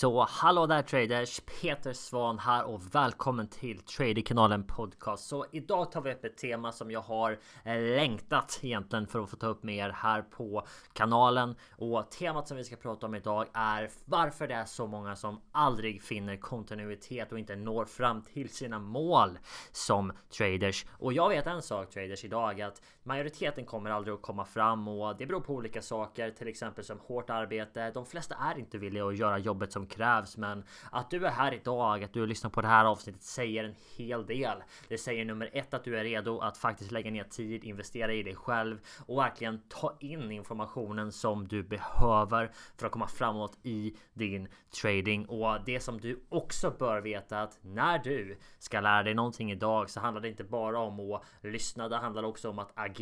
Så 0.00 0.26
hallå 0.28 0.66
där 0.66 0.82
traders! 0.82 1.40
Peter 1.60 1.92
Svan 1.92 2.38
här 2.38 2.64
och 2.64 2.94
välkommen 2.94 3.48
till 3.48 3.78
Traderkanalen 3.78 4.64
Podcast. 4.64 5.28
Så 5.28 5.46
idag 5.52 5.92
tar 5.92 6.00
vi 6.00 6.12
upp 6.12 6.24
ett 6.24 6.36
tema 6.36 6.72
som 6.72 6.90
jag 6.90 7.00
har 7.00 7.38
eh, 7.64 7.80
längtat 7.80 8.60
egentligen 8.62 9.06
för 9.06 9.20
att 9.20 9.30
få 9.30 9.36
ta 9.36 9.46
upp 9.46 9.62
med 9.62 9.76
er 9.76 9.90
här 9.90 10.22
på 10.22 10.66
kanalen. 10.92 11.54
Och 11.76 12.10
temat 12.10 12.48
som 12.48 12.56
vi 12.56 12.64
ska 12.64 12.76
prata 12.76 13.06
om 13.06 13.14
idag 13.14 13.46
är 13.52 13.90
varför 14.04 14.48
det 14.48 14.54
är 14.54 14.64
så 14.64 14.86
många 14.86 15.16
som 15.16 15.40
aldrig 15.52 16.02
finner 16.02 16.36
kontinuitet 16.36 17.32
och 17.32 17.38
inte 17.38 17.56
når 17.56 17.84
fram 17.84 18.22
till 18.22 18.48
sina 18.48 18.78
mål 18.78 19.38
som 19.72 20.12
traders. 20.36 20.86
Och 20.90 21.12
jag 21.12 21.28
vet 21.28 21.46
en 21.46 21.62
sak 21.62 21.90
traders 21.90 22.24
idag 22.24 22.60
att 22.60 22.82
majoriteten 23.08 23.64
kommer 23.64 23.90
aldrig 23.90 24.14
att 24.14 24.22
komma 24.22 24.44
fram 24.44 24.88
och 24.88 25.16
det 25.16 25.26
beror 25.26 25.40
på 25.40 25.54
olika 25.54 25.82
saker, 25.82 26.30
till 26.30 26.48
exempel 26.48 26.84
som 26.84 26.98
hårt 26.98 27.30
arbete. 27.30 27.90
De 27.90 28.06
flesta 28.06 28.34
är 28.34 28.58
inte 28.58 28.78
villiga 28.78 29.06
att 29.06 29.16
göra 29.16 29.38
jobbet 29.38 29.72
som 29.72 29.86
krävs. 29.86 30.36
Men 30.36 30.64
att 30.90 31.10
du 31.10 31.26
är 31.26 31.30
här 31.30 31.54
idag, 31.54 32.04
att 32.04 32.12
du 32.12 32.26
lyssnar 32.26 32.50
på 32.50 32.60
det 32.60 32.68
här 32.68 32.84
avsnittet 32.84 33.22
säger 33.22 33.64
en 33.64 33.74
hel 33.96 34.26
del. 34.26 34.62
Det 34.88 34.98
säger 34.98 35.24
nummer 35.24 35.50
ett 35.52 35.74
att 35.74 35.84
du 35.84 35.98
är 35.98 36.04
redo 36.04 36.38
att 36.38 36.58
faktiskt 36.58 36.90
lägga 36.90 37.10
ner 37.10 37.24
tid, 37.24 37.64
investera 37.64 38.12
i 38.12 38.22
dig 38.22 38.34
själv 38.34 38.78
och 39.06 39.18
verkligen 39.18 39.60
ta 39.68 39.96
in 40.00 40.32
informationen 40.32 41.12
som 41.12 41.48
du 41.48 41.62
behöver 41.62 42.50
för 42.76 42.86
att 42.86 42.92
komma 42.92 43.08
framåt 43.08 43.58
i 43.62 43.96
din 44.14 44.48
trading. 44.82 45.24
Och 45.24 45.58
det 45.66 45.80
som 45.80 46.00
du 46.00 46.24
också 46.28 46.70
bör 46.78 47.00
veta 47.00 47.42
att 47.42 47.58
när 47.62 47.98
du 47.98 48.38
ska 48.58 48.80
lära 48.80 49.02
dig 49.02 49.14
någonting 49.14 49.52
idag 49.52 49.90
så 49.90 50.00
handlar 50.00 50.22
det 50.22 50.28
inte 50.28 50.44
bara 50.44 50.78
om 50.78 51.12
att 51.12 51.22
lyssna. 51.40 51.88
Det 51.88 51.96
handlar 51.96 52.22
också 52.22 52.50
om 52.50 52.58
att 52.58 52.72
agera 52.74 52.97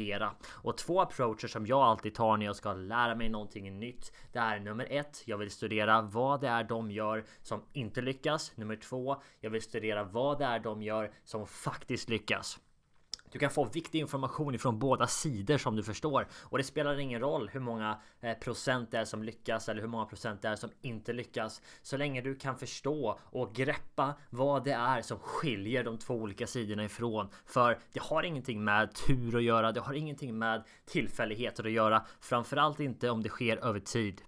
och 0.49 0.79
två 0.79 1.01
approacher 1.01 1.49
som 1.49 1.67
jag 1.67 1.81
alltid 1.81 2.15
tar 2.15 2.37
när 2.37 2.47
jag 2.47 2.57
ska 2.57 2.73
lära 2.73 3.15
mig 3.15 3.29
någonting 3.29 3.79
nytt. 3.79 4.13
Det 4.33 4.39
är 4.39 4.61
nummer 4.61 4.87
ett. 4.91 5.23
Jag 5.25 5.39
vill 5.39 5.51
studera 5.51 6.03
vad 6.03 6.41
det 6.41 6.49
är 6.49 6.65
de 6.65 6.91
gör 6.91 7.25
som 7.43 7.63
inte 7.73 8.01
lyckas. 8.01 8.53
Nummer 8.57 8.77
två, 8.77 9.23
jag 9.41 9.51
vill 9.51 9.63
studera 9.63 10.05
vad 10.05 10.39
det 10.39 10.45
är 10.45 10.59
de 10.59 10.83
gör 10.83 11.13
som 11.25 11.47
faktiskt 11.47 12.09
lyckas. 12.09 12.59
Du 13.37 13.41
kan 13.41 13.51
få 13.51 13.65
viktig 13.65 13.99
information 13.99 14.55
ifrån 14.55 14.79
båda 14.79 15.07
sidor 15.07 15.59
som 15.59 15.77
du 15.77 15.83
förstår 15.83 16.27
och 16.43 16.59
det 16.59 16.65
spelar 16.65 16.99
ingen 16.99 17.21
roll 17.21 17.51
hur 17.53 17.61
många 17.61 18.01
eh, 18.21 18.39
procent 18.39 18.91
det 18.91 18.99
är 18.99 19.05
som 19.05 19.23
lyckas 19.23 19.69
eller 19.69 19.81
hur 19.81 19.89
många 19.89 20.05
procent 20.05 20.43
det 20.43 20.49
är 20.49 20.57
som 20.57 20.71
inte 20.83 21.13
lyckas. 21.13 21.63
Så 21.83 21.97
länge 21.97 22.21
du 22.21 22.35
kan 22.35 22.59
förstå 22.59 23.19
och 23.23 23.55
greppa 23.55 24.15
vad 24.31 24.65
det 24.65 24.73
är 24.73 25.03
som 25.03 25.19
skiljer 25.19 25.85
de 25.85 25.99
två 25.99 26.15
olika 26.15 26.47
sidorna 26.47 26.85
ifrån. 26.85 27.29
För 27.47 27.79
det 27.93 28.03
har 28.03 28.23
ingenting 28.23 28.65
med 28.65 28.95
tur 28.95 29.37
att 29.37 29.43
göra. 29.43 29.73
Det 29.73 29.81
har 29.81 29.95
ingenting 29.95 30.39
med 30.39 30.65
tillfälligheter 30.87 31.65
att 31.65 31.73
göra. 31.73 32.07
Framförallt 32.21 32.81
inte 32.81 33.11
om 33.11 33.23
det 33.23 33.29
sker 33.29 33.57
över 33.57 33.81
tid. 33.81 34.23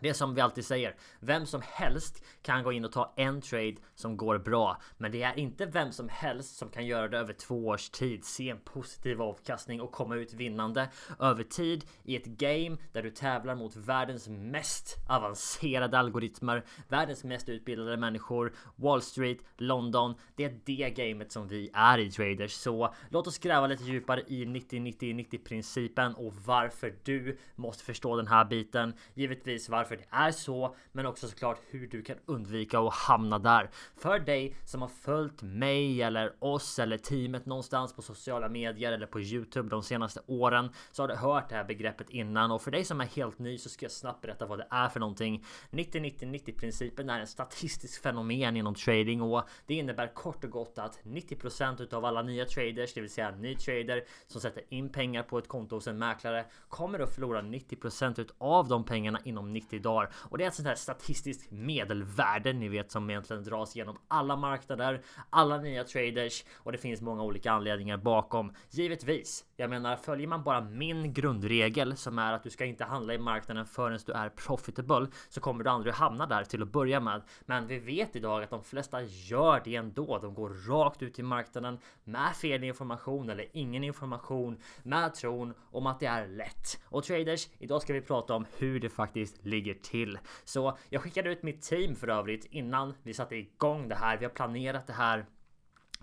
Det 0.00 0.08
är 0.08 0.12
som 0.12 0.34
vi 0.34 0.40
alltid 0.40 0.64
säger. 0.64 0.96
Vem 1.20 1.46
som 1.46 1.62
helst 1.64 2.24
kan 2.42 2.62
gå 2.62 2.72
in 2.72 2.84
och 2.84 2.92
ta 2.92 3.12
en 3.16 3.40
trade 3.40 3.74
som 3.94 4.16
går 4.16 4.38
bra. 4.38 4.80
Men 4.98 5.12
det 5.12 5.22
är 5.22 5.38
inte 5.38 5.66
vem 5.66 5.92
som 5.92 6.08
helst 6.08 6.56
som 6.56 6.68
kan 6.68 6.86
göra 6.86 7.08
det 7.08 7.18
över 7.18 7.32
två 7.32 7.66
års 7.66 7.90
tid. 7.90 8.24
Se 8.24 8.50
en 8.50 8.60
positiv 8.60 9.22
avkastning 9.22 9.80
och 9.80 9.92
komma 9.92 10.16
ut 10.16 10.32
vinnande 10.32 10.88
över 11.18 11.44
tid 11.44 11.84
i 12.02 12.16
ett 12.16 12.26
game 12.26 12.76
där 12.92 13.02
du 13.02 13.10
tävlar 13.10 13.54
mot 13.54 13.76
världens 13.76 14.28
mest 14.28 14.96
avancerade 15.08 15.98
algoritmer. 15.98 16.64
Världens 16.88 17.24
mest 17.24 17.48
utbildade 17.48 17.96
människor. 17.96 18.52
Wall 18.76 19.02
Street, 19.02 19.38
London. 19.56 20.14
Det 20.34 20.44
är 20.44 20.60
det 20.64 20.90
gamet 20.90 21.32
som 21.32 21.48
vi 21.48 21.70
är 21.74 21.98
i 21.98 22.10
traders. 22.10 22.52
Så 22.52 22.94
låt 23.08 23.26
oss 23.26 23.38
gräva 23.38 23.66
lite 23.66 23.84
djupare 23.84 24.22
i 24.26 24.44
90-90-90 24.44 25.44
principen 25.44 26.14
och 26.14 26.34
varför 26.34 26.94
du 27.04 27.38
måste 27.54 27.84
förstå 27.84 28.16
den 28.16 28.26
här 28.26 28.44
biten. 28.44 28.94
Givetvis 29.14 29.68
varför 29.68 29.93
varför 29.94 30.06
det 30.10 30.26
är 30.26 30.32
så, 30.32 30.76
men 30.92 31.06
också 31.06 31.28
såklart 31.28 31.60
hur 31.70 31.86
du 31.86 32.02
kan 32.02 32.16
undvika 32.26 32.78
att 32.78 32.94
hamna 32.94 33.38
där. 33.38 33.70
För 33.96 34.18
dig 34.18 34.56
som 34.64 34.82
har 34.82 34.88
följt 34.88 35.42
mig 35.42 36.02
eller 36.02 36.32
oss 36.38 36.78
eller 36.78 36.98
teamet 36.98 37.46
någonstans 37.46 37.92
på 37.92 38.02
sociala 38.02 38.48
medier 38.48 38.92
eller 38.92 39.06
på 39.06 39.20
Youtube 39.20 39.68
de 39.68 39.82
senaste 39.82 40.20
åren 40.26 40.70
så 40.92 41.02
har 41.02 41.08
du 41.08 41.14
hört 41.14 41.48
det 41.48 41.54
här 41.54 41.64
begreppet 41.64 42.10
innan 42.10 42.50
och 42.50 42.62
för 42.62 42.70
dig 42.70 42.84
som 42.84 43.00
är 43.00 43.06
helt 43.06 43.38
ny 43.38 43.58
så 43.58 43.68
ska 43.68 43.84
jag 43.84 43.92
snabbt 43.92 44.22
berätta 44.22 44.46
vad 44.46 44.58
det 44.58 44.66
är 44.70 44.88
för 44.88 45.00
någonting. 45.00 45.44
90-90-90 45.70 46.58
principen 46.58 47.10
är 47.10 47.20
en 47.20 47.26
statistisk 47.26 48.02
fenomen 48.02 48.56
inom 48.56 48.74
trading 48.74 49.20
och 49.20 49.42
det 49.66 49.74
innebär 49.74 50.14
kort 50.14 50.44
och 50.44 50.50
gott 50.50 50.78
att 50.78 50.98
90% 51.02 51.82
utav 51.82 52.04
alla 52.04 52.22
nya 52.22 52.44
traders, 52.44 52.94
det 52.94 53.00
vill 53.00 53.10
säga 53.10 53.30
ny 53.30 53.54
trader 53.54 54.04
som 54.26 54.40
sätter 54.40 54.62
in 54.68 54.88
pengar 54.88 55.22
på 55.22 55.38
ett 55.38 55.48
konto 55.48 55.76
hos 55.76 55.86
en 55.86 55.98
mäklare 55.98 56.44
kommer 56.68 56.98
att 56.98 57.14
förlora 57.14 57.42
90% 57.42 58.20
utav 58.20 58.68
de 58.68 58.84
pengarna 58.84 59.20
inom 59.24 59.52
90 59.52 59.73
90 59.74 59.82
dagar 59.82 60.10
och 60.14 60.38
det 60.38 60.44
är 60.44 60.48
ett 60.48 60.54
sånt 60.54 60.68
här 60.68 60.74
statistiskt 60.74 61.50
medelvärde 61.50 62.52
ni 62.52 62.68
vet 62.68 62.90
som 62.90 63.10
egentligen 63.10 63.44
dras 63.44 63.76
genom 63.76 63.98
alla 64.08 64.36
marknader, 64.36 65.02
alla 65.30 65.58
nya 65.58 65.84
traders 65.84 66.44
och 66.54 66.72
det 66.72 66.78
finns 66.78 67.00
många 67.00 67.22
olika 67.22 67.52
anledningar 67.52 67.96
bakom. 67.96 68.52
Givetvis, 68.70 69.44
jag 69.56 69.70
menar 69.70 69.96
följer 69.96 70.26
man 70.26 70.44
bara 70.44 70.60
min 70.60 71.12
grundregel 71.12 71.96
som 71.96 72.18
är 72.18 72.32
att 72.32 72.42
du 72.42 72.50
ska 72.50 72.64
inte 72.64 72.84
handla 72.84 73.14
i 73.14 73.18
marknaden 73.18 73.66
förrän 73.66 73.98
du 74.06 74.12
är 74.12 74.28
profitable 74.28 75.06
så 75.28 75.40
kommer 75.40 75.64
du 75.64 75.70
aldrig 75.70 75.94
hamna 75.94 76.26
där 76.26 76.44
till 76.44 76.62
att 76.62 76.72
börja 76.72 77.00
med. 77.00 77.22
Men 77.46 77.66
vi 77.66 77.78
vet 77.78 78.16
idag 78.16 78.42
att 78.42 78.50
de 78.50 78.62
flesta 78.62 79.02
gör 79.02 79.62
det 79.64 79.76
ändå. 79.76 80.18
De 80.18 80.34
går 80.34 80.68
rakt 80.68 81.02
ut 81.02 81.18
i 81.18 81.22
marknaden 81.22 81.78
med 82.04 82.36
fel 82.36 82.64
information 82.64 83.30
eller 83.30 83.46
ingen 83.52 83.84
information 83.84 84.58
med 84.82 85.14
tron 85.14 85.54
om 85.70 85.86
att 85.86 86.00
det 86.00 86.06
är 86.06 86.26
lätt. 86.26 86.80
Och 86.84 87.04
traders, 87.04 87.48
idag 87.58 87.82
ska 87.82 87.92
vi 87.92 88.00
prata 88.00 88.34
om 88.34 88.46
hur 88.58 88.80
det 88.80 88.88
faktiskt 88.88 89.44
ligger 89.44 89.63
ligger 89.64 89.80
till. 89.80 90.18
Så 90.44 90.78
jag 90.88 91.02
skickade 91.02 91.30
ut 91.30 91.42
mitt 91.42 91.62
team 91.62 91.96
för 91.96 92.08
övrigt 92.08 92.44
innan 92.50 92.94
vi 93.02 93.14
satte 93.14 93.36
igång 93.36 93.88
det 93.88 93.94
här. 93.94 94.16
Vi 94.16 94.24
har 94.24 94.32
planerat 94.32 94.86
det 94.86 94.92
här 94.92 95.26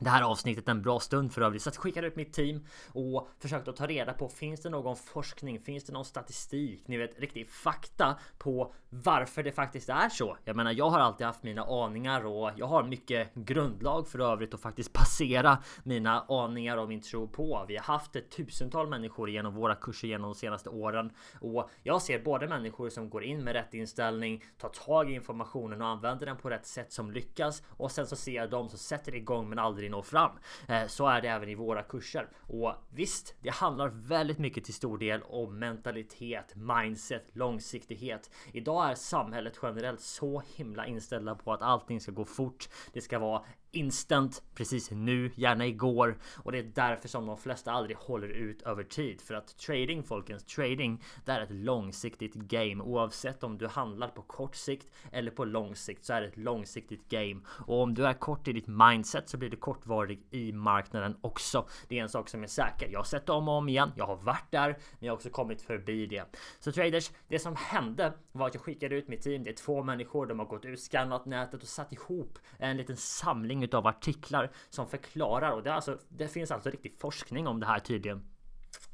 det 0.02 0.10
här 0.10 0.22
avsnittet 0.22 0.68
en 0.68 0.82
bra 0.82 1.00
stund 1.00 1.34
för 1.34 1.42
övrigt. 1.42 1.62
Så 1.62 1.68
jag 1.68 1.76
skickade 1.76 2.08
ut 2.08 2.16
mitt 2.16 2.34
team 2.34 2.66
och 2.88 3.30
försökte 3.40 3.70
att 3.70 3.76
ta 3.76 3.88
reda 3.88 4.14
på 4.14 4.30
finns 4.30 4.62
det 4.62 4.70
någon 4.70 4.96
forskning? 4.96 5.60
Finns 5.60 5.84
det 5.84 5.94
någon 5.94 6.06
statistik? 6.06 6.88
Ni 6.88 6.98
vet 6.98 7.20
riktig 7.20 7.50
fakta 7.50 8.16
på 8.38 8.74
varför 8.90 9.44
det 9.44 9.52
faktiskt 9.52 9.90
är 9.90 10.10
så. 10.10 10.38
Jag 10.46 10.56
menar, 10.56 10.72
jag 10.72 10.90
har 10.90 11.00
alltid 11.00 11.28
haft 11.28 11.44
mina 11.44 11.64
aningar 11.64 12.26
och 12.26 12.52
jag 12.56 12.68
har 12.68 12.84
mycket 12.84 13.34
grundlag 13.34 14.08
för 14.08 14.20
övrigt 14.20 14.54
att 14.54 14.62
faktiskt 14.62 14.94
basera 14.94 15.58
mina 15.84 16.26
aningar 16.28 16.78
och 16.78 16.88
min 16.88 17.02
tro 17.02 17.28
på. 17.28 17.66
Vi 17.68 17.78
har 17.78 17.84
haft 17.84 18.16
ett 18.16 18.32
tusental 18.32 18.88
människor 18.88 19.30
genom 19.30 19.56
våra 19.56 19.76
kurser 19.76 20.08
genom 20.08 20.32
de 20.32 20.36
senaste 20.36 20.70
åren 20.70 21.12
och 21.40 21.70
jag 21.84 22.02
ser 22.02 22.20
både 22.20 22.48
människor 22.48 22.90
som 22.90 23.10
går 23.10 23.24
in 23.24 23.44
med 23.44 23.54
rätt 23.54 23.74
inställning, 23.74 24.44
tar 24.58 24.70
tag 24.70 25.12
i 25.12 25.14
informationen 25.14 25.82
och 25.82 25.88
använder 25.88 26.26
den 26.26 26.38
på 26.38 26.50
rätt 26.50 26.66
sätt 26.66 26.92
som 26.92 27.12
lyckas 27.12 27.64
och 27.70 27.92
sen 27.92 28.08
så 28.08 28.16
ser 28.16 28.36
jag 28.36 28.50
dem 28.50 28.70
som 28.70 28.80
sätter 28.80 29.16
igång 29.16 29.50
men 29.50 29.60
aldrig 29.60 29.91
nå 29.92 30.02
fram. 30.02 30.32
Eh, 30.68 30.88
så 30.88 31.08
är 31.08 31.22
det 31.22 31.28
även 31.28 31.50
i 31.50 31.56
våra 31.56 31.84
kurser. 31.84 32.30
Och 32.40 32.76
visst, 32.90 33.36
det 33.42 33.50
handlar 33.50 33.88
väldigt 33.88 34.40
mycket 34.40 34.64
till 34.64 34.74
stor 34.74 34.98
del 34.98 35.22
om 35.24 35.60
mentalitet, 35.60 36.56
mindset, 36.56 37.24
långsiktighet. 37.34 38.30
Idag 38.52 38.92
är 38.92 38.96
samhället 38.96 39.60
generellt 39.62 40.02
så 40.02 40.44
himla 40.56 40.86
inställda 40.86 41.36
på 41.36 41.54
att 41.54 41.62
allting 41.62 42.02
ska 42.02 42.12
gå 42.12 42.26
fort. 42.26 42.70
Det 42.94 43.02
ska 43.02 43.20
vara 43.20 43.44
instant 43.72 44.44
precis 44.56 44.92
nu, 44.92 45.32
gärna 45.36 45.66
igår 45.66 46.18
och 46.38 46.52
det 46.52 46.58
är 46.58 46.72
därför 46.76 47.08
som 47.08 47.26
de 47.26 47.38
flesta 47.38 47.72
aldrig 47.72 47.98
håller 47.98 48.28
ut 48.28 48.62
över 48.62 48.84
tid 48.84 49.22
för 49.22 49.34
att 49.34 49.58
trading 49.58 50.04
folkens 50.04 50.44
trading 50.44 51.04
det 51.26 51.32
är 51.32 51.42
ett 51.42 51.52
långsiktigt 51.52 52.34
game 52.34 52.84
oavsett 52.84 53.44
om 53.44 53.58
du 53.58 53.68
handlar 53.68 54.08
på 54.08 54.22
kort 54.22 54.56
sikt 54.56 54.92
eller 55.12 55.32
på 55.32 55.46
lång 55.46 55.76
sikt 55.76 56.06
så 56.06 56.14
är 56.14 56.22
det 56.22 56.28
ett 56.28 56.38
långsiktigt 56.38 57.10
game 57.10 57.42
och 57.48 57.82
om 57.82 57.94
du 57.94 58.06
är 58.06 58.14
kort 58.14 58.48
i 58.48 58.54
ditt 58.54 58.68
mindset 58.68 59.30
så 59.30 59.38
blir 59.38 59.50
du 59.50 59.58
kortvarig 59.58 60.22
i 60.32 60.52
marknaden 60.52 61.18
också. 61.22 61.68
Det 61.88 62.00
är 62.00 62.04
en 62.04 62.10
sak 62.10 62.30
som 62.30 62.44
är 62.44 62.48
säker. 62.48 62.90
Jag 62.92 63.00
har 63.00 63.04
sett 63.04 63.26
det 63.26 63.32
om 63.32 63.48
och 63.48 63.54
om 63.54 63.70
igen. 63.70 63.92
Jag 63.96 64.08
har 64.08 64.16
varit 64.16 64.52
där, 64.52 64.68
men 64.68 64.78
jag 65.00 65.12
har 65.12 65.16
också 65.16 65.30
kommit 65.30 65.62
förbi 65.62 66.06
det. 66.06 66.38
Så 66.60 66.72
traders, 66.72 67.12
det 67.28 67.40
som 67.40 67.56
hände 67.56 68.14
var 68.32 68.48
att 68.48 68.54
jag 68.54 68.64
skickade 68.64 68.96
ut 68.96 69.08
mitt 69.08 69.22
team. 69.22 69.44
Det 69.44 69.50
är 69.50 69.56
två 69.56 69.84
människor. 69.84 70.26
De 70.26 70.40
har 70.40 70.46
gått 70.46 70.66
ut, 70.66 70.80
skannat 70.80 71.26
nätet 71.26 71.62
och 71.62 71.68
satt 71.68 71.94
ihop 71.94 72.40
en 72.58 72.78
liten 72.78 72.98
samling 72.98 73.61
samling 73.62 73.64
utav 73.64 73.88
artiklar 73.88 74.52
som 74.70 74.88
förklarar 74.88 75.52
och 75.52 75.64
det, 75.64 75.74
alltså, 75.74 75.98
det 76.10 76.28
finns 76.28 76.52
alltså 76.52 76.70
riktig 76.70 76.96
forskning 77.00 77.48
om 77.48 77.60
det 77.60 77.66
här 77.66 77.80
tydligen. 77.80 78.22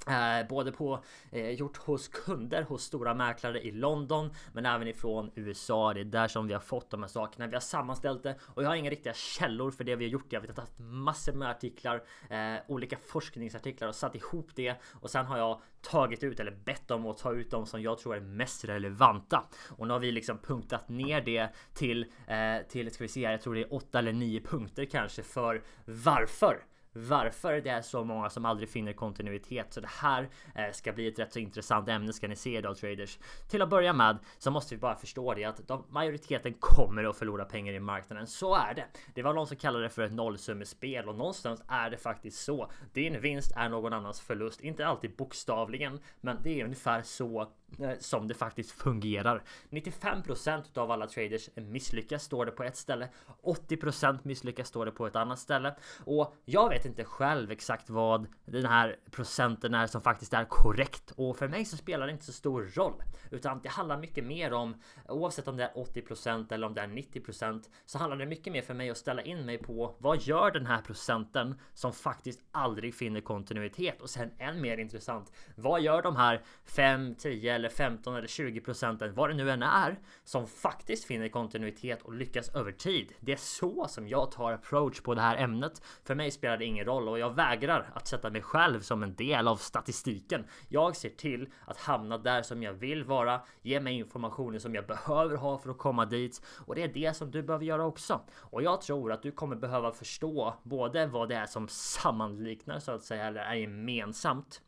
Eh, 0.08 0.48
både 0.48 0.72
på 0.72 1.04
eh, 1.32 1.50
gjort 1.50 1.78
hos 1.78 2.08
kunder 2.08 2.62
hos 2.62 2.84
stora 2.84 3.14
mäklare 3.14 3.62
i 3.62 3.72
London 3.72 4.30
men 4.54 4.66
även 4.66 4.88
ifrån 4.88 5.32
USA. 5.36 5.94
Det 5.94 6.00
är 6.00 6.06
där 6.06 6.28
som 6.28 6.48
vi 6.48 6.54
har 6.54 6.60
fått 6.60 6.90
de 6.90 7.02
här 7.04 7.10
sakerna. 7.10 7.48
Vi 7.48 7.54
har 7.54 7.62
sammanställt 7.62 8.24
det 8.24 8.36
och 8.42 8.64
jag 8.64 8.70
har 8.70 8.76
inga 8.76 8.90
riktiga 8.90 9.14
källor 9.14 9.72
för 9.72 9.84
det 9.84 9.96
vi 9.96 10.06
har 10.06 10.12
gjort. 10.12 10.26
Jag 10.30 10.42
har 10.42 10.48
tagit 10.48 10.80
massor 10.80 11.34
med 11.34 11.50
artiklar, 11.50 12.04
eh, 12.30 12.56
olika 12.68 12.98
forskningsartiklar 12.98 13.88
och 13.88 13.96
satt 13.96 14.16
ihop 14.16 14.50
det 14.56 14.76
och 14.94 15.10
sen 15.10 15.26
har 15.26 15.38
jag 15.38 15.62
tagit 15.82 16.24
ut 16.24 16.40
eller 16.40 16.52
bett 16.52 16.88
dem 16.88 17.06
att 17.06 17.18
ta 17.18 17.34
ut 17.34 17.52
de 17.52 17.66
som 17.66 17.82
jag 17.82 17.98
tror 17.98 18.16
är 18.16 18.22
mest 18.22 18.66
relevanta. 18.66 19.44
Och 19.70 19.88
nu 19.88 19.94
har 19.94 20.00
vi 20.00 20.12
liksom 20.12 20.38
punktat 20.38 20.90
ner 20.90 21.22
det 21.22 21.50
till 21.74 22.06
eh, 22.28 22.68
till 22.70 22.92
ska 22.92 23.04
vi 23.04 23.08
se, 23.08 23.26
här 23.26 23.32
jag 23.32 23.42
tror 23.42 23.56
det 23.56 23.62
är 23.62 23.74
åtta 23.74 24.00
eller 24.00 24.14
nio 24.14 24.42
punkter 24.42 24.86
kanske 24.86 25.24
för 25.24 25.64
varför 25.86 26.64
varför 26.98 27.62
det 27.62 27.70
är 27.70 27.82
så 27.82 28.04
många 28.04 28.30
som 28.30 28.46
aldrig 28.46 28.70
finner 28.70 28.94
kontinuitet. 28.94 29.74
Så 29.74 29.82
det 29.82 29.90
här 30.02 30.30
eh, 30.56 30.72
ska 30.72 30.94
bli 30.94 31.08
ett 31.08 31.20
rätt 31.20 31.34
så 31.34 31.40
intressant 31.40 31.90
ämne 31.90 32.14
ska 32.14 32.28
ni 32.28 32.36
se 32.36 32.58
idag 32.58 32.78
traders. 32.78 33.20
Till 33.50 33.62
att 33.62 33.70
börja 33.70 33.94
med 33.94 34.18
så 34.38 34.52
måste 34.52 34.76
vi 34.76 34.82
bara 34.82 34.96
förstå 34.96 35.34
det 35.34 35.46
att 35.46 35.68
de, 35.68 35.84
majoriteten 35.90 36.54
kommer 36.60 37.04
att 37.04 37.18
förlora 37.18 37.46
pengar 37.46 37.74
i 37.74 37.80
marknaden. 37.80 38.28
Så 38.28 38.56
är 38.56 38.74
det. 38.74 38.86
Det 39.14 39.22
var 39.22 39.34
någon 39.34 39.48
som 39.48 39.58
kallade 39.58 39.84
det 39.84 39.90
för 39.90 40.02
ett 40.02 40.14
nollsummespel 40.14 41.10
och 41.10 41.16
någonstans 41.16 41.64
är 41.68 41.90
det 41.90 41.98
faktiskt 41.98 42.44
så. 42.44 42.72
Din 42.94 43.22
vinst 43.22 43.52
är 43.56 43.70
någon 43.70 43.94
annans 43.94 44.22
förlust. 44.22 44.62
Inte 44.62 44.88
alltid 44.88 45.16
bokstavligen, 45.16 46.00
men 46.22 46.38
det 46.44 46.60
är 46.60 46.64
ungefär 46.64 47.02
så 47.02 47.42
eh, 47.80 47.92
som 48.00 48.28
det 48.28 48.34
faktiskt 48.34 48.72
fungerar. 48.72 49.44
95% 49.70 50.78
av 50.78 50.92
alla 50.92 51.08
traders 51.08 51.50
misslyckas 51.56 52.24
står 52.24 52.46
det 52.46 52.52
på 52.52 52.64
ett 52.64 52.78
ställe. 52.78 53.10
80% 53.44 54.20
misslyckas 54.24 54.68
står 54.68 54.86
det 54.86 54.92
på 54.92 55.08
ett 55.08 55.16
annat 55.16 55.40
ställe. 55.40 55.76
Och 56.06 56.36
jag 56.46 56.70
vet 56.70 56.86
inte 56.88 57.04
själv 57.04 57.52
exakt 57.52 57.90
vad 57.90 58.28
den 58.46 58.66
här 58.66 58.96
procenten 59.12 59.74
är 59.74 59.88
som 59.88 60.02
faktiskt 60.02 60.34
är 60.34 60.46
korrekt. 60.46 61.12
Och 61.12 61.38
för 61.38 61.48
mig 61.48 61.66
så 61.66 61.78
spelar 61.78 62.06
det 62.06 62.12
inte 62.12 62.26
så 62.26 62.32
stor 62.32 62.64
roll. 62.64 63.04
Utan 63.32 63.60
det 63.64 63.70
handlar 63.70 63.98
mycket 63.98 64.24
mer 64.24 64.54
om, 64.54 64.82
oavsett 65.08 65.48
om 65.48 65.58
det 65.58 65.64
är 65.64 65.74
80% 65.74 66.54
eller 66.54 66.68
om 66.68 66.74
det 66.74 66.82
är 66.82 66.88
90% 66.88 67.64
så 67.86 67.98
handlar 67.98 68.18
det 68.18 68.26
mycket 68.26 68.54
mer 68.54 68.62
för 68.62 68.74
mig 68.74 68.90
att 68.90 68.98
ställa 68.98 69.22
in 69.22 69.46
mig 69.46 69.58
på 69.58 69.96
vad 70.00 70.22
gör 70.22 70.52
den 70.52 70.66
här 70.66 70.82
procenten 70.82 71.60
som 71.74 71.94
faktiskt 71.94 72.40
aldrig 72.52 72.96
finner 72.96 73.22
kontinuitet? 73.22 74.02
Och 74.02 74.10
sen 74.10 74.32
än 74.40 74.62
mer 74.62 74.78
intressant, 74.78 75.32
vad 75.56 75.82
gör 75.82 76.02
de 76.02 76.16
här 76.16 76.42
5, 76.66 77.16
10 77.16 77.56
eller 77.56 77.70
15 77.70 78.16
eller 78.16 78.28
20 78.28 78.62
procenten, 78.62 79.14
vad 79.14 79.30
det 79.30 79.34
nu 79.34 79.52
än 79.52 79.64
är, 79.64 80.00
som 80.24 80.48
faktiskt 80.48 81.06
finner 81.06 81.30
kontinuitet 81.30 82.02
och 82.02 82.14
lyckas 82.14 82.56
över 82.56 82.72
tid. 82.72 83.14
Det 83.20 83.32
är 83.32 83.38
så 83.38 83.88
som 83.88 84.08
jag 84.08 84.32
tar 84.32 84.52
approach 84.52 85.02
på 85.02 85.14
det 85.16 85.22
här 85.22 85.38
ämnet. 85.38 85.82
För 86.04 86.16
mig 86.16 86.32
spelar 86.32 86.58
det 86.58 86.66
ingen 86.66 86.77
roll 86.84 87.10
och 87.10 87.20
jag 87.20 87.36
vägrar 87.36 87.92
att 87.94 88.08
sätta 88.08 88.30
mig 88.30 88.42
själv 88.42 88.82
som 88.82 89.04
en 89.04 89.16
del 89.16 89.48
av 89.48 89.56
statistiken. 89.56 90.46
Jag 90.70 90.96
ser 90.96 91.10
till 91.10 91.50
att 91.66 91.78
hamna 91.78 92.18
där 92.18 92.42
som 92.42 92.64
jag 92.64 92.74
vill 92.74 93.04
vara, 93.04 93.42
ge 93.62 93.80
mig 93.80 93.94
informationen 93.94 94.60
som 94.60 94.76
jag 94.76 94.88
behöver 94.88 95.36
ha 95.36 95.58
för 95.58 95.70
att 95.70 95.78
komma 95.78 96.06
dit 96.06 96.42
och 96.66 96.76
det 96.76 96.84
är 96.84 96.88
det 96.88 97.14
som 97.14 97.32
du 97.32 97.44
behöver 97.44 97.66
göra 97.66 97.86
också. 97.86 98.22
Och 98.36 98.64
jag 98.64 98.82
tror 98.82 99.12
att 99.12 99.24
du 99.24 99.32
kommer 99.32 99.56
behöva 99.56 99.92
förstå 99.92 100.54
både 100.64 101.06
vad 101.06 101.30
det 101.30 101.36
är 101.36 101.46
som 101.46 101.68
sammanliknar 101.68 102.80
så 102.80 102.92
att 102.92 103.04
säga 103.04 103.26
eller 103.26 103.42
är 103.42 103.56
gemensamt 103.56 104.62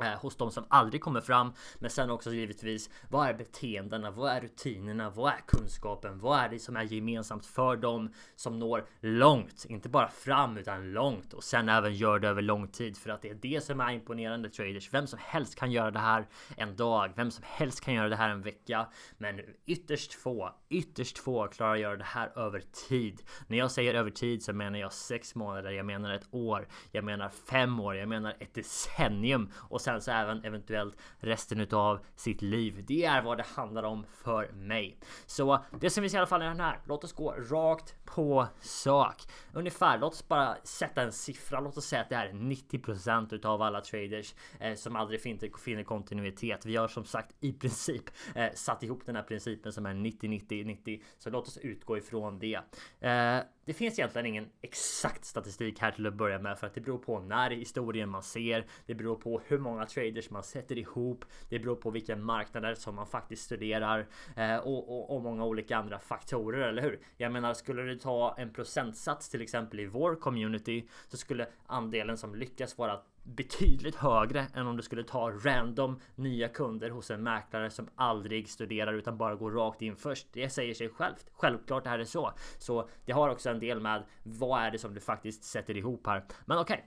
Eh, 0.00 0.20
hos 0.20 0.36
de 0.36 0.50
som 0.50 0.64
aldrig 0.68 1.02
kommer 1.02 1.20
fram. 1.20 1.52
Men 1.78 1.90
sen 1.90 2.10
också 2.10 2.32
givetvis, 2.32 2.90
vad 3.08 3.28
är 3.28 3.34
beteendena? 3.34 4.10
Vad 4.10 4.32
är 4.32 4.40
rutinerna? 4.40 5.10
Vad 5.10 5.32
är 5.32 5.40
kunskapen? 5.46 6.18
Vad 6.18 6.38
är 6.38 6.48
det 6.48 6.58
som 6.58 6.76
är 6.76 6.82
gemensamt 6.82 7.46
för 7.46 7.76
dem 7.76 8.12
som 8.36 8.58
når 8.58 8.84
långt? 9.00 9.66
Inte 9.68 9.88
bara 9.88 10.08
fram 10.08 10.56
utan 10.56 10.92
långt 10.92 11.32
och 11.32 11.44
sen 11.44 11.68
även 11.68 11.94
gör 11.94 12.18
det 12.18 12.28
över 12.28 12.42
lång 12.42 12.68
tid 12.68 12.96
för 12.96 13.10
att 13.10 13.22
det 13.22 13.30
är 13.30 13.34
det 13.34 13.64
som 13.64 13.80
är 13.80 13.92
imponerande 13.92 14.48
traders. 14.48 14.94
Vem 14.94 15.06
som 15.06 15.18
helst 15.22 15.54
kan 15.54 15.72
göra 15.72 15.90
det 15.90 15.98
här 15.98 16.26
en 16.56 16.76
dag, 16.76 17.12
vem 17.16 17.30
som 17.30 17.44
helst 17.46 17.80
kan 17.80 17.94
göra 17.94 18.08
det 18.08 18.16
här 18.16 18.28
en 18.28 18.42
vecka, 18.42 18.86
men 19.18 19.40
ytterst 19.66 20.14
få, 20.14 20.54
ytterst 20.68 21.18
få 21.18 21.46
klarar 21.46 21.74
att 21.74 21.80
göra 21.80 21.96
det 21.96 22.04
här 22.04 22.38
över 22.38 22.62
tid. 22.88 23.22
När 23.46 23.58
jag 23.58 23.70
säger 23.70 23.94
över 23.94 24.10
tid 24.10 24.42
så 24.42 24.52
menar 24.52 24.78
jag 24.78 24.92
sex 24.92 25.34
månader, 25.34 25.70
jag 25.70 25.86
menar 25.86 26.14
ett 26.14 26.28
år, 26.30 26.68
jag 26.90 27.04
menar 27.04 27.28
fem 27.28 27.80
år, 27.80 27.96
jag 27.96 28.08
menar 28.08 28.36
ett 28.38 28.54
decennium 28.54 29.50
och 29.54 29.80
sen 29.80 29.89
så 29.98 30.10
även 30.10 30.44
eventuellt 30.44 30.96
resten 31.18 31.60
utav 31.60 32.00
sitt 32.16 32.42
liv. 32.42 32.84
Det 32.88 33.04
är 33.04 33.22
vad 33.22 33.38
det 33.38 33.46
handlar 33.54 33.82
om 33.82 34.04
för 34.10 34.52
mig. 34.52 34.98
Så 35.26 35.64
det 35.80 35.90
som 35.90 36.02
vi 36.02 36.08
ser 36.08 36.16
i 36.16 36.18
alla 36.18 36.26
fall 36.26 36.42
i 36.42 36.44
den 36.44 36.60
här. 36.60 36.78
Låt 36.84 37.04
oss 37.04 37.12
gå 37.12 37.32
rakt 37.32 38.04
på 38.04 38.46
sak. 38.60 39.22
Ungefär, 39.52 39.98
låt 39.98 40.12
oss 40.12 40.28
bara 40.28 40.56
sätta 40.64 41.02
en 41.02 41.12
siffra. 41.12 41.60
Låt 41.60 41.76
oss 41.76 41.84
säga 41.84 42.02
att 42.02 42.08
det 42.08 42.16
är 42.16 42.32
90% 42.32 43.34
utav 43.34 43.62
alla 43.62 43.80
traders 43.80 44.34
eh, 44.60 44.74
som 44.74 44.96
aldrig 44.96 45.20
finner, 45.20 45.58
finner 45.58 45.84
kontinuitet. 45.84 46.66
Vi 46.66 46.76
har 46.76 46.88
som 46.88 47.04
sagt 47.04 47.34
i 47.40 47.52
princip 47.52 48.04
eh, 48.34 48.52
satt 48.54 48.82
ihop 48.82 49.06
den 49.06 49.16
här 49.16 49.22
principen 49.22 49.72
som 49.72 49.86
är 49.86 49.94
90 49.94 50.30
90 50.30 50.64
90. 50.64 51.02
Så 51.18 51.30
låt 51.30 51.48
oss 51.48 51.58
utgå 51.58 51.98
ifrån 51.98 52.38
det. 52.38 52.60
Eh, 53.00 53.40
det 53.70 53.74
finns 53.74 53.98
egentligen 53.98 54.26
ingen 54.26 54.48
exakt 54.60 55.24
statistik 55.24 55.80
här 55.80 55.90
till 55.90 56.06
att 56.06 56.14
börja 56.14 56.38
med 56.38 56.58
för 56.58 56.66
att 56.66 56.74
det 56.74 56.80
beror 56.80 56.98
på 56.98 57.20
när 57.20 57.52
i 57.52 57.58
historien 57.58 58.08
man 58.08 58.22
ser. 58.22 58.66
Det 58.86 58.94
beror 58.94 59.16
på 59.16 59.40
hur 59.46 59.58
många 59.58 59.86
traders 59.86 60.30
man 60.30 60.42
sätter 60.42 60.78
ihop. 60.78 61.24
Det 61.48 61.58
beror 61.58 61.76
på 61.76 61.90
vilka 61.90 62.16
marknader 62.16 62.74
som 62.74 62.94
man 62.94 63.06
faktiskt 63.06 63.42
studerar 63.42 64.06
eh, 64.36 64.56
och, 64.56 64.88
och, 64.88 65.16
och, 65.16 65.22
många 65.22 65.44
olika 65.44 65.76
andra 65.76 65.98
faktorer, 65.98 66.68
eller 66.68 66.82
hur? 66.82 67.00
Jag 67.16 67.32
menar, 67.32 67.54
skulle 67.54 67.82
du 67.82 67.98
ta 67.98 68.34
en 68.38 68.52
procentsats 68.52 69.28
till 69.28 69.42
exempel 69.42 69.80
i 69.80 69.86
vår 69.86 70.14
community 70.14 70.88
så 71.08 71.16
skulle 71.16 71.46
andelen 71.66 72.18
som 72.18 72.34
lyckas 72.34 72.78
vara 72.78 73.00
betydligt 73.22 73.94
högre 73.94 74.46
än 74.54 74.66
om 74.66 74.76
du 74.76 74.82
skulle 74.82 75.04
ta 75.04 75.30
random 75.30 76.00
nya 76.14 76.48
kunder 76.48 76.90
hos 76.90 77.10
en 77.10 77.22
mäklare 77.22 77.70
som 77.70 77.88
aldrig 77.94 78.48
studerar 78.48 78.92
utan 78.92 79.18
bara 79.18 79.34
går 79.34 79.50
rakt 79.50 79.82
in 79.82 79.96
först. 79.96 80.26
Det 80.32 80.50
säger 80.50 80.74
sig 80.74 80.88
självt. 80.88 81.30
Självklart 81.32 81.86
är 81.86 81.98
det 81.98 82.06
så. 82.06 82.32
Så 82.58 82.88
det 83.04 83.12
har 83.12 83.28
också 83.28 83.50
en 83.50 83.60
del 83.60 83.80
med 83.80 84.04
vad 84.22 84.62
är 84.62 84.70
det 84.70 84.78
som 84.78 84.94
du 84.94 85.00
faktiskt 85.00 85.44
sätter 85.44 85.76
ihop 85.76 86.06
här. 86.06 86.24
Men 86.44 86.58
okej. 86.58 86.74
Okay. 86.74 86.86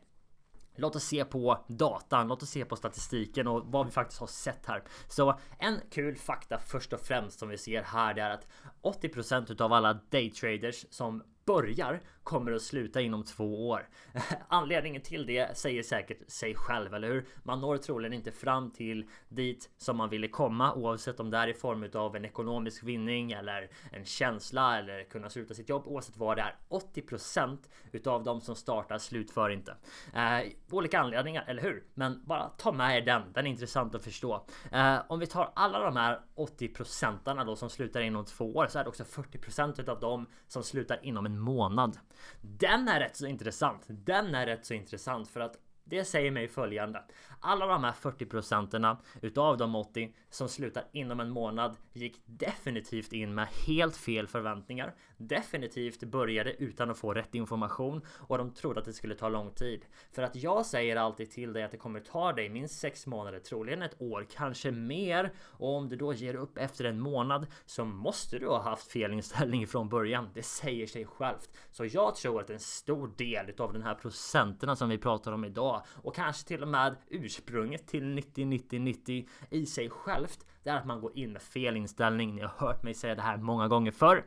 Låt 0.75 0.95
oss 0.95 1.03
se 1.03 1.25
på 1.25 1.65
datan, 1.67 2.27
låt 2.27 2.43
oss 2.43 2.49
se 2.49 2.65
på 2.65 2.75
statistiken 2.75 3.47
och 3.47 3.63
vad 3.65 3.85
vi 3.85 3.91
faktiskt 3.91 4.19
har 4.19 4.27
sett 4.27 4.65
här. 4.65 4.83
Så 5.07 5.39
en 5.59 5.79
kul 5.91 6.15
fakta 6.15 6.59
först 6.59 6.93
och 6.93 6.99
främst 6.99 7.39
som 7.39 7.49
vi 7.49 7.57
ser 7.57 7.83
här 7.83 8.13
det 8.13 8.21
är 8.21 8.29
att 8.29 8.47
80% 8.81 9.61
av 9.61 9.73
alla 9.73 9.93
daytraders 9.93 10.85
som 10.89 11.23
börjar 11.45 12.01
kommer 12.23 12.51
att 12.51 12.61
sluta 12.61 13.01
inom 13.01 13.23
två 13.23 13.69
år. 13.69 13.89
Anledningen 14.47 15.01
till 15.01 15.25
det 15.25 15.57
säger 15.57 15.83
säkert 15.83 16.31
sig 16.31 16.55
själv, 16.55 16.93
eller 16.93 17.07
hur? 17.07 17.25
Man 17.43 17.61
når 17.61 17.77
troligen 17.77 18.13
inte 18.13 18.31
fram 18.31 18.71
till 18.71 19.09
dit 19.29 19.69
som 19.77 19.97
man 19.97 20.09
ville 20.09 20.27
komma 20.27 20.73
oavsett 20.73 21.19
om 21.19 21.29
det 21.29 21.37
är 21.37 21.47
i 21.47 21.53
form 21.53 21.89
av 21.93 22.15
en 22.15 22.25
ekonomisk 22.25 22.83
vinning 22.83 23.31
eller 23.31 23.69
en 23.91 24.05
känsla 24.05 24.79
eller 24.79 25.03
kunna 25.03 25.29
sluta 25.29 25.53
sitt 25.53 25.69
jobb 25.69 25.87
oavsett 25.87 26.17
vad 26.17 26.37
det 26.37 26.41
är. 26.41 26.55
80% 26.69 27.57
utav 27.91 28.23
de 28.23 28.41
som 28.41 28.55
startar 28.55 28.97
slutför 28.97 29.49
inte. 29.49 29.75
Eh, 30.13 30.51
olika 30.71 30.99
anledningar, 30.99 31.45
eller 31.47 31.61
hur? 31.61 31.83
Men 31.93 32.21
bara 32.25 32.49
ta 32.49 32.71
med 32.71 32.97
er 32.97 33.01
den. 33.01 33.33
Den 33.33 33.45
är 33.45 33.49
intressant 33.49 33.95
att 33.95 34.03
förstå. 34.03 34.45
Eh, 34.71 34.97
om 35.07 35.19
vi 35.19 35.27
tar 35.27 35.51
alla 35.55 35.79
de 35.79 35.95
här 35.95 36.19
80 36.35 36.67
procentarna 36.67 37.43
då 37.43 37.55
som 37.55 37.69
slutar 37.69 38.01
inom 38.01 38.25
två 38.25 38.55
år 38.55 38.67
så 38.67 38.79
är 38.79 38.83
det 38.83 38.89
också 38.89 39.03
40% 39.03 39.81
utav 39.81 39.99
dem 39.99 40.27
som 40.47 40.63
slutar 40.63 40.99
inom 41.05 41.25
en 41.25 41.32
månad. 41.39 41.97
Den 42.41 42.87
är 42.87 42.99
rätt 42.99 43.15
så 43.15 43.27
intressant. 43.27 43.85
Den 43.87 44.35
är 44.35 44.45
rätt 44.45 44.65
så 44.65 44.73
intressant 44.73 45.29
för 45.29 45.39
att 45.39 45.57
det 45.83 46.05
säger 46.05 46.31
mig 46.31 46.47
följande. 46.47 47.03
Alla 47.39 47.65
de 47.65 47.83
här 47.83 47.91
40 47.91 48.25
procenterna 48.25 48.97
utav 49.21 49.57
de 49.57 49.75
80 49.75 50.15
som 50.29 50.49
slutar 50.49 50.83
inom 50.91 51.19
en 51.19 51.29
månad 51.29 51.77
gick 51.93 52.21
definitivt 52.25 53.13
in 53.13 53.35
med 53.35 53.47
helt 53.47 53.97
fel 53.97 54.27
förväntningar. 54.27 54.95
Definitivt 55.17 56.03
började 56.03 56.63
utan 56.63 56.89
att 56.89 56.97
få 56.97 57.13
rätt 57.13 57.35
information 57.35 58.01
och 58.19 58.37
de 58.37 58.53
trodde 58.53 58.79
att 58.79 58.85
det 58.85 58.93
skulle 58.93 59.15
ta 59.15 59.29
lång 59.29 59.51
tid. 59.51 59.85
För 60.11 60.23
att 60.23 60.35
jag 60.35 60.65
säger 60.65 60.95
alltid 60.95 61.31
till 61.31 61.53
dig 61.53 61.63
att 61.63 61.71
det 61.71 61.77
kommer 61.77 61.99
ta 61.99 62.33
dig 62.33 62.49
minst 62.49 62.79
6 62.79 63.07
månader, 63.07 63.39
troligen 63.39 63.81
ett 63.81 64.01
år, 64.01 64.27
kanske 64.31 64.71
mer. 64.71 65.33
Och 65.39 65.75
om 65.75 65.89
du 65.89 65.95
då 65.95 66.13
ger 66.13 66.35
upp 66.35 66.57
efter 66.57 66.85
en 66.85 66.99
månad 66.99 67.47
så 67.65 67.85
måste 67.85 68.39
du 68.39 68.47
ha 68.47 68.61
haft 68.61 68.91
fel 68.91 69.13
inställning 69.13 69.67
från 69.67 69.89
början. 69.89 70.29
Det 70.33 70.43
säger 70.43 70.87
sig 70.87 71.05
självt. 71.05 71.49
Så 71.71 71.85
jag 71.85 72.15
tror 72.15 72.41
att 72.41 72.49
en 72.49 72.59
stor 72.59 73.11
del 73.17 73.49
utav 73.49 73.73
den 73.73 73.83
här 73.83 73.95
procenterna 73.95 74.75
som 74.75 74.89
vi 74.89 74.97
pratar 74.97 75.31
om 75.31 75.45
idag 75.45 75.81
och 75.87 76.15
kanske 76.15 76.47
till 76.47 76.61
och 76.61 76.67
med 76.67 76.95
ursprunget 77.07 77.87
till 77.87 78.05
90 78.05 78.45
90 78.45 78.79
90 78.79 79.27
i 79.49 79.65
sig 79.65 79.89
självt 79.89 80.45
det 80.63 80.69
är 80.69 80.77
att 80.77 80.85
man 80.85 81.01
går 81.01 81.17
in 81.17 81.33
med 81.33 81.41
fel 81.41 81.75
inställning. 81.83 82.35
Ni 82.35 82.41
har 82.41 82.67
hört 82.67 82.83
mig 82.83 82.93
säga 82.93 83.15
det 83.15 83.21
här 83.21 83.37
många 83.37 83.67
gånger 83.67 83.91
förr. 83.91 84.25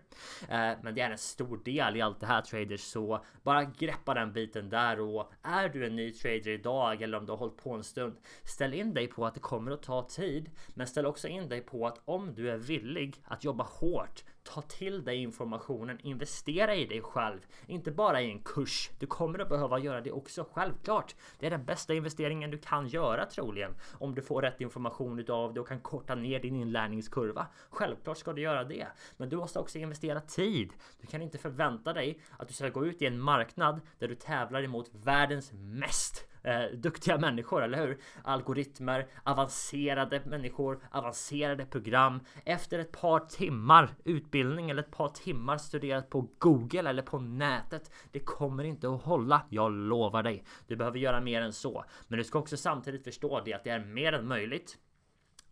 Eh, 0.49 0.73
men 0.83 0.95
det 0.95 1.01
är 1.01 1.11
en 1.11 1.19
stor 1.19 1.61
del 1.65 1.97
i 1.97 2.01
allt 2.01 2.21
det 2.21 2.27
här 2.27 2.43
traders 2.43 2.81
så 2.81 3.25
bara 3.43 3.65
greppa 3.65 4.15
den 4.15 4.33
biten 4.33 4.69
där 4.69 5.01
och 5.01 5.33
är 5.43 5.69
du 5.69 5.87
en 5.87 5.97
ny 5.97 6.13
trader 6.13 6.49
idag 6.49 7.03
eller 7.03 7.19
om 7.19 7.27
du 7.27 7.33
har 7.33 7.39
hållit 7.39 7.57
på 7.57 7.75
en 7.75 7.85
stund. 7.85 8.17
Ställ 8.45 8.75
in 8.75 8.95
dig 8.95 9.07
på 9.07 9.27
att 9.27 9.35
det 9.35 9.41
kommer 9.41 9.71
att 9.71 9.83
ta 9.83 10.03
tid, 10.03 10.51
men 10.75 10.87
ställ 10.87 11.07
också 11.07 11.29
in 11.29 11.49
dig 11.49 11.61
på 11.61 11.87
att 11.87 12.01
om 12.05 12.35
du 12.35 12.51
är 12.51 12.57
villig 12.57 13.23
att 13.25 13.45
jobba 13.45 13.65
hårt 13.65 14.25
Ta 14.47 14.63
till 14.63 15.05
dig 15.05 15.17
informationen, 15.17 15.99
investera 16.03 16.75
i 16.75 16.87
dig 16.87 17.03
själv, 17.03 17.47
inte 17.67 17.91
bara 17.91 18.23
i 18.23 18.31
en 18.31 18.39
kurs. 18.39 18.91
Du 18.99 19.07
kommer 19.07 19.39
att 19.39 19.49
behöva 19.49 19.79
göra 19.79 20.01
det 20.01 20.13
också, 20.13 20.47
självklart. 20.53 21.15
Det 21.39 21.47
är 21.47 21.51
den 21.51 21.65
bästa 21.65 21.95
investeringen 21.95 22.51
du 22.51 22.59
kan 22.59 22.89
göra 22.89 23.27
troligen 23.27 23.75
om 23.99 24.15
du 24.15 24.23
får 24.23 24.43
rätt 24.43 24.61
information 24.61 25.19
utav 25.19 25.55
det 25.55 25.61
och 25.61 25.69
kan 25.69 25.81
korta 25.81 26.15
ner 26.15 26.41
din 26.41 26.57
inlärningskurva. 26.57 27.47
Självklart 27.71 28.19
ska 28.19 28.33
du 28.33 28.43
göra 28.43 28.65
det, 28.65 28.87
men 29.17 29.29
du 29.29 29.37
måste 29.37 29.59
också 29.59 29.79
investera 29.79 30.21
tid. 30.21 30.73
Du 31.01 31.07
kan 31.07 31.23
inte 31.23 31.39
förvänta 31.39 31.93
dig 31.93 32.21
att 32.39 32.49
du 32.49 32.55
ska 32.55 32.69
gå 32.69 32.87
ut 32.87 33.03
i 33.03 33.07
en 33.07 33.21
marknad 33.21 33.81
där 33.99 34.09
du 34.09 34.15
tävlar 34.15 34.63
emot 34.63 34.91
världens 34.93 35.53
mest 35.53 36.27
eh, 36.47 36.79
duktiga 36.79 37.19
människor, 37.19 37.63
eller 37.63 37.87
hur? 37.87 37.99
Algoritmer, 38.25 39.07
avancerade 39.25 40.23
människor, 40.25 40.81
avancerade 40.91 41.67
program. 41.67 42.21
Efter 42.45 42.79
ett 42.79 42.93
par 42.93 43.21
timmar 43.21 43.95
utbildning 44.05 44.71
eller 44.71 44.83
ett 44.83 44.91
par 44.91 45.09
timmar 45.09 45.59
studerat 45.59 46.11
på 46.11 46.29
Google 46.39 46.89
eller 46.89 47.03
på 47.03 47.19
nätet. 47.19 47.91
Det 48.13 48.21
kommer 48.21 48.65
inte 48.65 48.89
att 48.89 49.03
hålla. 49.03 49.43
Jag 49.51 49.73
lovar 49.73 50.23
dig. 50.23 50.45
Du 50.67 50.77
behöver 50.77 50.99
göra 50.99 51.21
mer 51.21 51.43
än 51.43 51.53
så. 51.53 51.85
Men 52.09 52.19
du 52.19 52.25
ska 52.25 52.39
också 52.39 52.57
samtidigt 52.57 53.05
förstå 53.05 53.43
det 53.45 53.55
att 53.55 53.65
det 53.65 53.71
är 53.71 53.85
mer 53.85 54.13
än 54.13 54.29
möjligt 54.29 54.79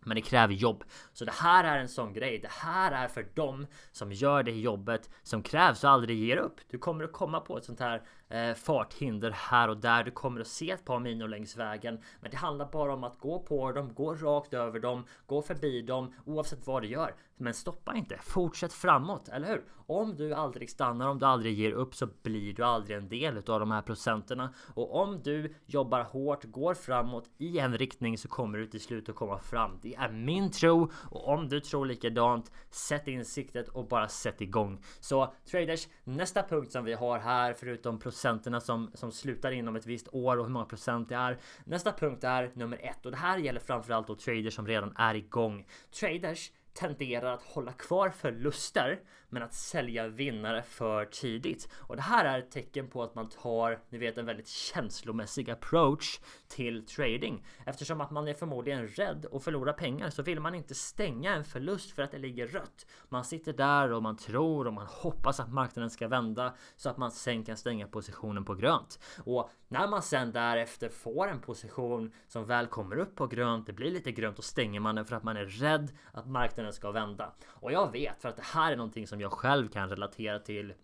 men 0.05 0.15
det 0.15 0.21
kräver 0.21 0.55
jobb. 0.55 0.85
Så 1.13 1.25
det 1.25 1.33
här 1.33 1.65
är 1.65 1.79
en 1.79 1.89
sån 1.89 2.13
grej. 2.13 2.39
Det 2.39 2.51
här 2.51 2.93
är 2.93 3.09
för 3.09 3.27
dem 3.35 3.67
som 3.93 4.13
gör 4.13 4.43
det 4.43 4.53
jobbet 4.53 5.11
som 5.23 5.43
krävs 5.43 5.85
och 5.85 5.91
aldrig 5.91 6.19
ger 6.19 6.37
upp. 6.37 6.61
Du 6.71 6.79
kommer 6.79 7.05
att 7.05 7.13
komma 7.13 7.41
på 7.41 7.59
ett 7.59 7.65
sånt 7.65 7.81
här 7.81 8.03
eh, 8.29 8.55
farthinder 8.55 9.31
här 9.31 9.69
och 9.69 9.77
där. 9.77 10.05
Du 10.05 10.11
kommer 10.11 10.41
att 10.41 10.47
se 10.47 10.71
ett 10.71 10.85
par 10.85 11.01
minor 11.01 11.29
längs 11.29 11.57
vägen. 11.57 12.01
Men 12.21 12.31
det 12.31 12.37
handlar 12.37 12.67
bara 12.71 12.95
om 12.95 13.05
att 13.05 13.19
gå 13.19 13.39
på 13.39 13.73
dem, 13.73 13.95
gå 13.95 14.15
rakt 14.15 14.55
över 14.55 14.81
dem, 14.81 15.05
gå 15.27 15.43
förbi 15.43 15.83
dem 15.83 16.15
oavsett 16.25 16.67
vad 16.67 16.83
du 16.83 16.89
gör. 16.89 17.15
Men 17.37 17.55
stoppa 17.55 17.95
inte. 17.95 18.19
Fortsätt 18.23 18.73
framåt, 18.73 19.29
eller 19.29 19.49
hur? 19.49 19.65
Om 19.87 20.17
du 20.17 20.35
aldrig 20.35 20.71
stannar, 20.71 21.09
om 21.09 21.19
du 21.19 21.27
aldrig 21.27 21.55
ger 21.55 21.73
upp 21.73 21.95
så 21.95 22.09
blir 22.23 22.55
du 22.55 22.65
aldrig 22.65 22.97
en 22.97 23.09
del 23.09 23.37
av 23.37 23.61
de 23.61 23.71
här 23.71 23.83
procenterna. 23.83 24.55
Och 24.75 24.95
om 25.03 25.23
du 25.23 25.55
jobbar 25.67 26.03
hårt, 26.03 26.45
går 26.45 26.75
framåt 26.75 27.31
i 27.39 27.59
en 27.59 27.79
riktning 27.79 28.19
så 28.19 28.29
kommer 28.29 28.59
du 28.59 28.67
till 28.67 28.81
slut 28.81 29.09
att 29.09 29.15
komma 29.15 29.39
fram. 29.39 29.79
Det 29.83 29.95
är 29.95 30.09
min 30.09 30.51
tro 30.51 30.91
och 31.11 31.29
om 31.29 31.49
du 31.49 31.61
tror 31.61 31.87
likadant, 31.87 32.53
sätt 32.71 33.09
in 33.09 33.25
siktet 33.25 33.69
och 33.69 33.89
bara 33.89 34.09
sätt 34.09 34.41
igång. 34.41 34.83
Så 35.01 35.35
traders, 35.51 35.89
nästa 36.05 36.43
punkt 36.43 36.73
som 36.73 36.85
vi 36.85 36.93
har 36.93 37.19
här 37.19 37.53
förutom 37.53 37.99
procenterna 38.15 38.61
som, 38.61 38.91
som 38.95 39.13
slutar 39.13 39.53
inom 39.53 39.77
ett 39.77 39.87
visst 39.87 40.09
år 40.13 40.37
och 40.37 40.45
hur 40.45 40.53
många 40.53 40.65
procent 40.65 41.09
det 41.09 41.15
är. 41.15 41.39
Nästa 41.65 41.93
punkt 41.93 42.25
är 42.25 42.51
nummer 42.55 42.79
ett 42.83 43.07
och 43.07 43.11
det 43.11 43.17
här 43.17 43.39
gäller 43.39 43.61
framförallt 43.61 44.07
då 44.07 44.15
traders 44.15 44.55
som 44.55 44.67
redan 44.67 44.93
är 44.97 45.15
igång. 45.15 45.67
Traders 46.01 46.51
tenderar 46.75 47.35
att 47.35 47.43
hålla 47.43 47.73
kvar 47.73 48.11
förluster 48.11 49.01
men 49.35 49.43
att 49.43 49.55
sälja 49.55 50.09
vinnare 50.09 50.63
för 50.63 51.05
tidigt. 51.05 51.69
Och 51.75 51.97
det 51.97 52.03
här 52.03 52.25
är 52.25 52.39
ett 52.39 52.51
tecken 52.51 52.89
på 52.89 53.03
att 53.03 53.15
man 53.15 53.29
tar, 53.29 53.81
ni 53.89 53.99
vet, 53.99 54.19
en 54.19 54.27
väldigt 54.27 54.49
känslomässig 54.49 55.51
approach 55.51 56.21
till 56.49 56.87
trading. 56.87 57.45
Eftersom 57.67 58.01
att 58.01 58.11
man 58.11 58.29
är 58.29 58.35
förmodligen 58.35 58.89
rädd 58.89 59.27
att 59.33 59.45
förlora 59.45 59.73
pengar 59.73 60.11
så 60.11 60.23
vill 60.23 60.41
man 60.41 60.55
inte 60.55 60.75
stänga 60.75 61.35
en 61.35 61.45
förlust 61.45 61.91
för 61.91 62.03
att 62.03 62.11
det 62.11 62.19
ligger 62.19 62.47
rött. 62.47 62.87
Man 63.09 63.25
sitter 63.25 63.53
där 63.53 63.93
och 63.93 64.03
man 64.03 64.17
tror 64.17 64.67
och 64.67 64.73
man 64.73 64.87
hoppas 64.87 65.41
att 65.41 65.53
marknaden 65.53 65.91
ska 65.91 66.09
vända 66.09 66.55
så 66.77 66.91
att 66.91 66.97
man 66.97 67.11
sen 67.11 67.45
kan 67.45 67.57
stänga 67.57 67.87
positionen 67.87 68.45
på 68.45 68.55
grönt. 68.55 68.99
Och 69.25 69.51
när 69.69 69.89
man 69.89 70.03
sen 70.03 70.33
därefter 70.33 70.89
får 70.89 71.29
en 71.29 71.41
position 71.41 72.13
som 72.29 72.45
väl 72.47 72.67
kommer 72.67 72.97
upp 72.97 73.15
på 73.17 73.27
grönt, 73.27 73.67
det 73.67 73.73
blir 73.73 73.91
lite 73.91 74.13
grönt 74.13 74.39
och 74.39 74.45
stänger 74.45 74.81
man 74.81 74.95
den 74.95 75.05
för 75.05 75.17
att 75.17 75.23
man 75.23 75.37
är 75.37 75.47
rädd 75.47 75.93
att 76.13 76.27
marknaden 76.27 76.73
ska 76.73 76.91
vända. 76.91 77.33
Och 77.47 77.73
jag 77.73 77.93
vet 77.93 78.23
för 78.23 78.29
att 78.29 78.37
det 78.37 78.45
här 78.45 78.73
är 78.73 78.77
någonting 78.77 79.07
som 79.07 79.21
jag 79.25 79.33
själv 79.33 79.69
kan 79.69 79.91
relatera 79.91 80.39
till 80.39 80.75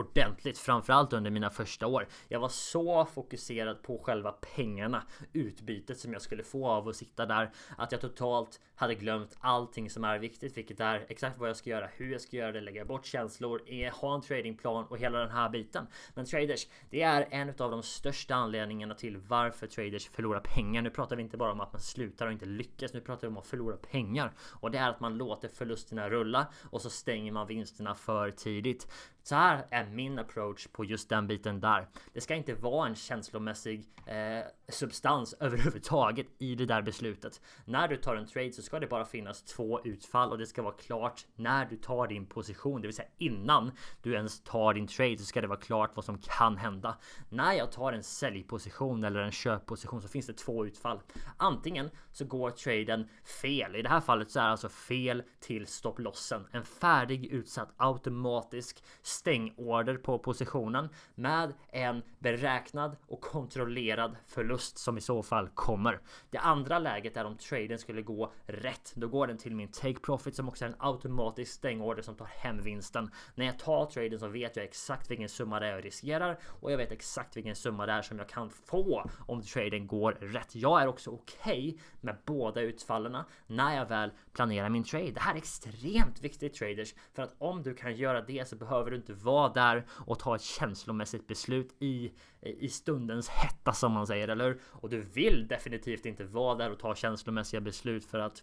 ordentligt, 0.00 0.58
framförallt 0.58 1.12
under 1.12 1.30
mina 1.30 1.50
första 1.50 1.86
år. 1.86 2.06
Jag 2.28 2.40
var 2.40 2.48
så 2.48 3.04
fokuserad 3.04 3.82
på 3.82 3.98
själva 3.98 4.32
pengarna, 4.32 5.02
utbytet 5.32 5.98
som 5.98 6.12
jag 6.12 6.22
skulle 6.22 6.42
få 6.42 6.68
av 6.68 6.88
att 6.88 6.96
sitta 6.96 7.26
där, 7.26 7.50
att 7.78 7.92
jag 7.92 8.00
totalt 8.00 8.60
hade 8.74 8.94
glömt 8.94 9.36
allting 9.40 9.90
som 9.90 10.04
är 10.04 10.18
viktigt, 10.18 10.56
vilket 10.56 10.80
är 10.80 11.06
exakt 11.08 11.38
vad 11.38 11.48
jag 11.48 11.56
ska 11.56 11.70
göra, 11.70 11.88
hur 11.96 12.12
jag 12.12 12.20
ska 12.20 12.36
göra 12.36 12.52
det, 12.52 12.60
lägga 12.60 12.84
bort 12.84 13.06
känslor, 13.06 13.62
eh, 13.66 13.92
ha 13.92 14.14
en 14.14 14.20
tradingplan 14.20 14.84
och 14.84 14.98
hela 14.98 15.18
den 15.18 15.30
här 15.30 15.48
biten. 15.48 15.86
Men 16.14 16.24
traders, 16.24 16.66
det 16.90 17.02
är 17.02 17.28
en 17.30 17.48
av 17.48 17.70
de 17.70 17.82
största 17.82 18.34
anledningarna 18.34 18.94
till 18.94 19.16
varför 19.16 19.66
traders 19.66 20.08
förlorar 20.08 20.40
pengar. 20.40 20.82
Nu 20.82 20.90
pratar 20.90 21.16
vi 21.16 21.22
inte 21.22 21.36
bara 21.36 21.52
om 21.52 21.60
att 21.60 21.72
man 21.72 21.80
slutar 21.80 22.26
och 22.26 22.32
inte 22.32 22.46
lyckas, 22.46 22.92
nu 22.92 23.00
pratar 23.00 23.20
vi 23.20 23.28
om 23.28 23.36
att 23.36 23.46
förlora 23.46 23.76
pengar 23.76 24.32
och 24.40 24.70
det 24.70 24.78
är 24.78 24.88
att 24.88 25.00
man 25.00 25.16
låter 25.16 25.48
förlusterna 25.48 26.10
rulla 26.10 26.46
och 26.70 26.82
så 26.82 26.90
stänger 26.90 27.32
man 27.32 27.46
vinsterna 27.46 27.94
för 27.94 28.30
tidigt. 28.30 28.88
Så 29.22 29.34
här 29.34 29.66
är 29.70 29.86
min 29.86 30.18
approach 30.18 30.66
på 30.72 30.84
just 30.84 31.08
den 31.08 31.26
biten 31.26 31.60
där. 31.60 31.88
Det 32.12 32.20
ska 32.20 32.34
inte 32.34 32.54
vara 32.54 32.88
en 32.88 32.94
känslomässig 32.94 33.88
eh, 34.06 34.44
substans 34.68 35.34
överhuvudtaget 35.40 36.26
i 36.38 36.54
det 36.54 36.66
där 36.66 36.82
beslutet. 36.82 37.40
När 37.64 37.88
du 37.88 37.96
tar 37.96 38.16
en 38.16 38.26
trade 38.26 38.52
så 38.52 38.62
ska 38.62 38.80
det 38.80 38.86
bara 38.86 39.04
finnas 39.04 39.42
två 39.42 39.80
utfall 39.84 40.30
och 40.30 40.38
det 40.38 40.46
ska 40.46 40.62
vara 40.62 40.74
klart 40.74 41.26
när 41.36 41.66
du 41.66 41.76
tar 41.76 42.06
din 42.06 42.26
position, 42.26 42.80
det 42.80 42.88
vill 42.88 42.96
säga 42.96 43.08
innan 43.18 43.72
du 44.02 44.14
ens 44.14 44.42
tar 44.42 44.74
din 44.74 44.86
trade 44.86 45.18
så 45.18 45.24
ska 45.24 45.40
det 45.40 45.46
vara 45.46 45.60
klart 45.60 45.90
vad 45.94 46.04
som 46.04 46.18
kan 46.18 46.56
hända. 46.56 46.98
När 47.28 47.52
jag 47.52 47.72
tar 47.72 47.92
en 47.92 48.02
säljposition 48.02 49.04
eller 49.04 49.20
en 49.20 49.32
köpposition 49.32 50.02
så 50.02 50.08
finns 50.08 50.26
det 50.26 50.32
två 50.32 50.66
utfall. 50.66 51.00
Antingen 51.36 51.90
så 52.20 52.26
går 52.26 52.50
traden 52.50 53.08
fel. 53.42 53.76
I 53.76 53.82
det 53.82 53.88
här 53.88 54.00
fallet 54.00 54.30
så 54.30 54.38
är 54.38 54.44
det 54.44 54.50
alltså 54.50 54.68
fel 54.68 55.22
till 55.40 55.66
stopplossen. 55.66 56.46
En 56.52 56.64
färdig 56.64 57.26
utsatt 57.26 57.72
automatisk 57.76 58.84
stängorder 59.02 59.96
på 59.96 60.18
positionen 60.18 60.88
med 61.14 61.52
en 61.68 62.02
beräknad 62.18 62.96
och 63.06 63.20
kontrollerad 63.20 64.16
förlust 64.26 64.78
som 64.78 64.98
i 64.98 65.00
så 65.00 65.22
fall 65.22 65.48
kommer. 65.48 66.00
Det 66.30 66.38
andra 66.38 66.78
läget 66.78 67.16
är 67.16 67.24
om 67.24 67.36
traden 67.36 67.78
skulle 67.78 68.02
gå 68.02 68.32
rätt. 68.46 68.92
Då 68.94 69.08
går 69.08 69.26
den 69.26 69.38
till 69.38 69.56
min 69.56 69.68
take 69.68 70.00
profit 70.00 70.36
som 70.36 70.48
också 70.48 70.64
är 70.64 70.68
en 70.68 70.76
automatisk 70.78 71.52
stängorder 71.52 72.02
som 72.02 72.14
tar 72.14 72.26
hem 72.26 72.62
vinsten. 72.62 73.10
När 73.34 73.46
jag 73.46 73.58
tar 73.58 73.86
traden 73.86 74.18
så 74.18 74.28
vet 74.28 74.56
jag 74.56 74.64
exakt 74.64 75.10
vilken 75.10 75.28
summa 75.28 75.60
det 75.60 75.66
är 75.66 75.70
jag 75.72 75.84
riskerar 75.84 76.38
och 76.60 76.72
jag 76.72 76.76
vet 76.76 76.92
exakt 76.92 77.36
vilken 77.36 77.56
summa 77.56 77.86
det 77.86 77.92
är 77.92 78.02
som 78.02 78.18
jag 78.18 78.28
kan 78.28 78.50
få 78.50 79.10
om 79.26 79.42
traden 79.42 79.86
går 79.86 80.12
rätt. 80.12 80.54
Jag 80.54 80.82
är 80.82 80.86
också 80.86 81.10
okej 81.10 81.68
okay 81.68 81.80
med 82.10 82.22
båda 82.26 82.60
utfallen 82.60 83.16
när 83.46 83.76
jag 83.76 83.86
väl 83.86 84.10
planerar 84.32 84.68
min 84.68 84.84
trade. 84.84 85.10
Det 85.10 85.20
här 85.20 85.32
är 85.32 85.38
extremt 85.38 86.20
viktigt 86.20 86.54
traders 86.54 86.94
för 87.14 87.22
att 87.22 87.34
om 87.38 87.62
du 87.62 87.74
kan 87.74 87.96
göra 87.96 88.20
det 88.22 88.48
så 88.48 88.56
behöver 88.56 88.90
du 88.90 88.96
inte 88.96 89.12
vara 89.12 89.52
där 89.52 89.86
och 89.90 90.18
ta 90.18 90.36
ett 90.36 90.42
känslomässigt 90.42 91.26
beslut 91.26 91.76
i, 91.78 92.12
i 92.40 92.68
stundens 92.68 93.28
hetta 93.28 93.72
som 93.72 93.92
man 93.92 94.06
säger, 94.06 94.28
eller 94.28 94.44
hur? 94.44 94.60
Och 94.64 94.90
du 94.90 95.00
vill 95.00 95.48
definitivt 95.48 96.06
inte 96.06 96.24
vara 96.24 96.54
där 96.54 96.70
och 96.70 96.78
ta 96.78 96.94
känslomässiga 96.94 97.60
beslut 97.60 98.04
för 98.04 98.18
att 98.18 98.42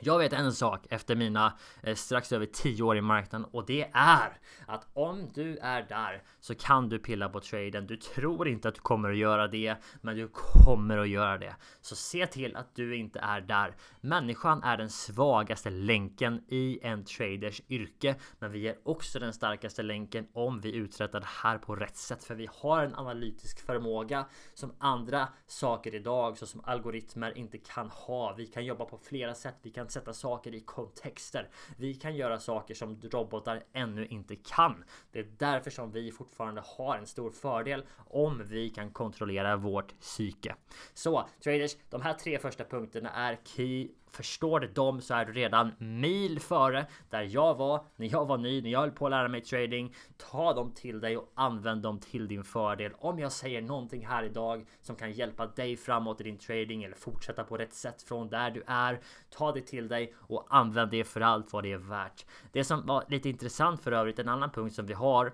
jag 0.00 0.18
vet 0.18 0.32
en 0.32 0.52
sak 0.52 0.86
efter 0.90 1.16
mina 1.16 1.58
eh, 1.82 1.94
strax 1.94 2.32
över 2.32 2.46
10 2.46 2.82
år 2.82 2.96
i 2.96 3.00
marknaden 3.00 3.48
och 3.52 3.66
det 3.66 3.90
är 3.92 4.38
att 4.66 4.86
om 4.92 5.30
du 5.34 5.56
är 5.56 5.82
där 5.82 6.22
så 6.40 6.54
kan 6.54 6.88
du 6.88 6.98
pilla 6.98 7.28
på 7.28 7.40
traden. 7.40 7.86
Du 7.86 7.96
tror 7.96 8.48
inte 8.48 8.68
att 8.68 8.74
du 8.74 8.80
kommer 8.80 9.10
att 9.10 9.16
göra 9.16 9.48
det, 9.48 9.76
men 10.00 10.16
du 10.16 10.28
kommer 10.28 10.98
att 10.98 11.08
göra 11.08 11.38
det. 11.38 11.56
Så 11.80 11.96
se 11.96 12.26
till 12.26 12.56
att 12.56 12.74
du 12.74 12.96
inte 12.96 13.18
är 13.20 13.40
där. 13.40 13.76
Människan 14.00 14.62
är 14.62 14.76
den 14.76 14.90
svagaste 14.90 15.70
länken 15.70 16.44
i 16.48 16.78
en 16.82 17.04
traders 17.04 17.62
yrke, 17.68 18.14
men 18.38 18.52
vi 18.52 18.68
är 18.68 18.76
också 18.84 19.18
den 19.18 19.32
starkaste 19.32 19.82
länken 19.82 20.26
om 20.32 20.60
vi 20.60 20.74
uträttar 20.74 21.20
det 21.20 21.26
här 21.42 21.58
på 21.58 21.76
rätt 21.76 21.96
sätt, 21.96 22.24
för 22.24 22.34
vi 22.34 22.48
har 22.52 22.84
en 22.84 22.94
analytisk 22.94 23.66
förmåga 23.66 24.26
som 24.54 24.72
andra 24.78 25.28
saker 25.46 25.94
idag, 25.94 26.38
såsom 26.38 26.60
algoritmer, 26.64 27.38
inte 27.38 27.58
kan 27.58 27.90
ha. 27.90 28.34
Vi 28.34 28.46
kan 28.46 28.64
jobba 28.64 28.84
på 28.84 28.98
flera 28.98 29.34
sätt. 29.34 29.54
Vi 29.62 29.70
kan 29.70 29.85
kan 29.86 29.92
sätta 29.92 30.12
saker 30.12 30.54
i 30.54 30.60
kontexter. 30.60 31.48
Vi 31.76 31.94
kan 31.94 32.16
göra 32.16 32.40
saker 32.40 32.74
som 32.74 33.00
robotar 33.00 33.64
ännu 33.72 34.06
inte 34.06 34.36
kan. 34.36 34.84
Det 35.12 35.18
är 35.18 35.26
därför 35.38 35.70
som 35.70 35.92
vi 35.92 36.12
fortfarande 36.12 36.62
har 36.64 36.98
en 36.98 37.06
stor 37.06 37.30
fördel 37.30 37.84
om 37.96 38.42
vi 38.44 38.70
kan 38.70 38.90
kontrollera 38.90 39.56
vårt 39.56 40.00
psyke. 40.00 40.54
Så 40.94 41.28
traders, 41.44 41.76
de 41.90 42.02
här 42.02 42.12
tre 42.12 42.38
första 42.38 42.64
punkterna 42.64 43.10
är 43.10 43.38
key 43.44 43.88
Förstår 44.16 44.60
du 44.60 44.66
dem 44.66 45.00
så 45.00 45.14
är 45.14 45.24
du 45.24 45.32
redan 45.32 45.72
mil 45.78 46.40
före 46.40 46.86
där 47.10 47.22
jag 47.22 47.54
var 47.54 47.84
när 47.96 48.12
jag 48.12 48.26
var 48.26 48.38
ny, 48.38 48.62
när 48.62 48.70
jag 48.70 48.80
höll 48.80 48.90
på 48.90 49.06
att 49.06 49.10
lära 49.10 49.28
mig 49.28 49.40
trading. 49.40 49.94
Ta 50.16 50.54
dem 50.54 50.72
till 50.72 51.00
dig 51.00 51.16
och 51.16 51.32
använd 51.34 51.82
dem 51.82 52.00
till 52.00 52.28
din 52.28 52.44
fördel. 52.44 52.92
Om 52.98 53.18
jag 53.18 53.32
säger 53.32 53.62
någonting 53.62 54.06
här 54.06 54.22
idag 54.22 54.66
som 54.82 54.96
kan 54.96 55.12
hjälpa 55.12 55.46
dig 55.46 55.76
framåt 55.76 56.20
i 56.20 56.24
din 56.24 56.38
trading 56.38 56.84
eller 56.84 56.96
fortsätta 56.96 57.44
på 57.44 57.56
rätt 57.56 57.74
sätt 57.74 58.02
från 58.02 58.28
där 58.28 58.50
du 58.50 58.62
är. 58.66 59.00
Ta 59.30 59.52
det 59.52 59.60
till 59.60 59.88
dig 59.88 60.14
och 60.18 60.46
använd 60.50 60.90
det 60.90 61.04
för 61.04 61.20
allt 61.20 61.52
vad 61.52 61.62
det 61.64 61.72
är 61.72 61.78
värt. 61.78 62.26
Det 62.52 62.64
som 62.64 62.86
var 62.86 63.04
lite 63.08 63.28
intressant 63.28 63.82
för 63.82 63.92
övrigt, 63.92 64.18
en 64.18 64.28
annan 64.28 64.50
punkt 64.50 64.74
som 64.74 64.86
vi 64.86 64.94
har 64.94 65.32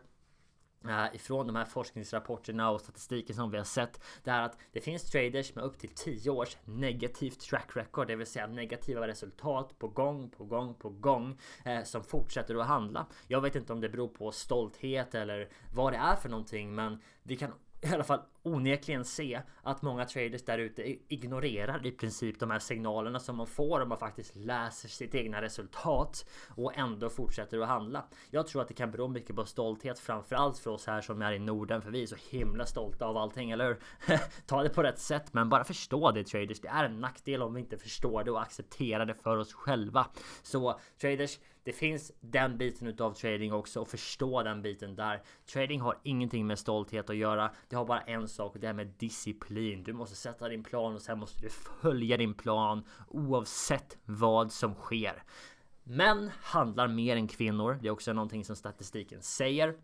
Eh, 0.88 1.14
ifrån 1.14 1.46
de 1.46 1.56
här 1.56 1.64
forskningsrapporterna 1.64 2.70
och 2.70 2.80
statistiken 2.80 3.36
som 3.36 3.50
vi 3.50 3.58
har 3.58 3.64
sett. 3.64 4.00
Det 4.24 4.30
är 4.30 4.42
att 4.42 4.58
det 4.72 4.80
finns 4.80 5.10
traders 5.10 5.54
med 5.54 5.64
upp 5.64 5.78
till 5.78 5.90
10 5.94 6.30
års 6.30 6.56
negativt 6.64 7.40
track 7.40 7.76
record, 7.76 8.06
det 8.06 8.16
vill 8.16 8.26
säga 8.26 8.46
negativa 8.46 9.06
resultat 9.06 9.78
på 9.78 9.88
gång, 9.88 10.30
på 10.30 10.44
gång, 10.44 10.74
på 10.74 10.88
gång 10.88 11.38
eh, 11.64 11.82
som 11.82 12.04
fortsätter 12.04 12.54
att 12.54 12.66
handla. 12.66 13.06
Jag 13.26 13.40
vet 13.40 13.56
inte 13.56 13.72
om 13.72 13.80
det 13.80 13.88
beror 13.88 14.08
på 14.08 14.32
stolthet 14.32 15.14
eller 15.14 15.48
vad 15.72 15.92
det 15.92 15.96
är 15.96 16.16
för 16.16 16.28
någonting, 16.28 16.74
men 16.74 16.98
vi 17.22 17.36
kan 17.36 17.52
i 17.82 17.94
alla 17.94 18.04
fall 18.04 18.20
onekligen 18.42 19.04
se 19.04 19.42
att 19.62 19.82
många 19.82 20.04
traders 20.04 20.44
där 20.44 20.58
ute 20.58 20.96
ignorerar 21.08 21.86
i 21.86 21.90
princip 21.90 22.40
de 22.40 22.50
här 22.50 22.58
signalerna 22.58 23.20
som 23.20 23.36
man 23.36 23.46
får 23.46 23.80
om 23.80 23.88
man 23.88 23.98
faktiskt 23.98 24.36
läser 24.36 24.88
sitt 24.88 25.14
egna 25.14 25.42
resultat 25.42 26.26
och 26.48 26.78
ändå 26.78 27.10
fortsätter 27.10 27.58
att 27.58 27.68
handla. 27.68 28.04
Jag 28.30 28.46
tror 28.46 28.62
att 28.62 28.68
det 28.68 28.74
kan 28.74 28.90
bero 28.90 29.08
mycket 29.08 29.36
på 29.36 29.44
stolthet, 29.44 29.98
framförallt 29.98 30.58
för 30.58 30.70
oss 30.70 30.86
här 30.86 31.00
som 31.00 31.22
är 31.22 31.32
i 31.32 31.38
Norden, 31.38 31.82
för 31.82 31.90
vi 31.90 32.02
är 32.02 32.06
så 32.06 32.16
himla 32.30 32.66
stolta 32.66 33.06
av 33.06 33.16
allting, 33.16 33.50
eller 33.50 33.66
hur? 33.66 33.78
Ta 34.46 34.62
det 34.62 34.68
på 34.68 34.82
rätt 34.82 34.98
sätt, 34.98 35.34
men 35.34 35.48
bara 35.48 35.64
förstå 35.64 36.10
det 36.10 36.24
traders. 36.24 36.60
Det 36.60 36.68
är 36.68 36.84
en 36.84 37.00
nackdel 37.00 37.42
om 37.42 37.54
vi 37.54 37.60
inte 37.60 37.78
förstår 37.78 38.24
det 38.24 38.30
och 38.30 38.42
accepterar 38.42 39.06
det 39.06 39.14
för 39.14 39.36
oss 39.36 39.52
själva. 39.52 40.06
Så 40.42 40.80
traders, 41.00 41.38
det 41.64 41.72
finns 41.72 42.12
den 42.20 42.58
biten 42.58 42.88
utav 42.88 43.12
trading 43.12 43.52
också 43.52 43.80
och 43.80 43.88
förstå 43.88 44.42
den 44.42 44.62
biten 44.62 44.96
där. 44.96 45.22
Trading 45.52 45.80
har 45.80 45.98
ingenting 46.02 46.46
med 46.46 46.58
stolthet 46.58 47.10
att 47.10 47.16
göra. 47.16 47.50
Det 47.68 47.76
har 47.76 47.84
bara 47.84 48.00
en 48.00 48.28
sak 48.32 48.54
och 48.54 48.60
det 48.60 48.66
här 48.66 48.74
med 48.74 48.94
disciplin. 48.98 49.84
Du 49.84 49.92
måste 49.92 50.16
sätta 50.16 50.48
din 50.48 50.62
plan 50.62 50.94
och 50.94 51.02
sen 51.02 51.18
måste 51.18 51.42
du 51.42 51.48
följa 51.50 52.16
din 52.16 52.34
plan 52.34 52.84
oavsett 53.08 53.98
vad 54.04 54.52
som 54.52 54.74
sker. 54.74 55.22
Män 55.84 56.30
handlar 56.40 56.88
mer 56.88 57.16
än 57.16 57.28
kvinnor. 57.28 57.78
Det 57.82 57.88
är 57.88 57.92
också 57.92 58.12
någonting 58.12 58.44
som 58.44 58.56
statistiken 58.56 59.22
säger. 59.22 59.74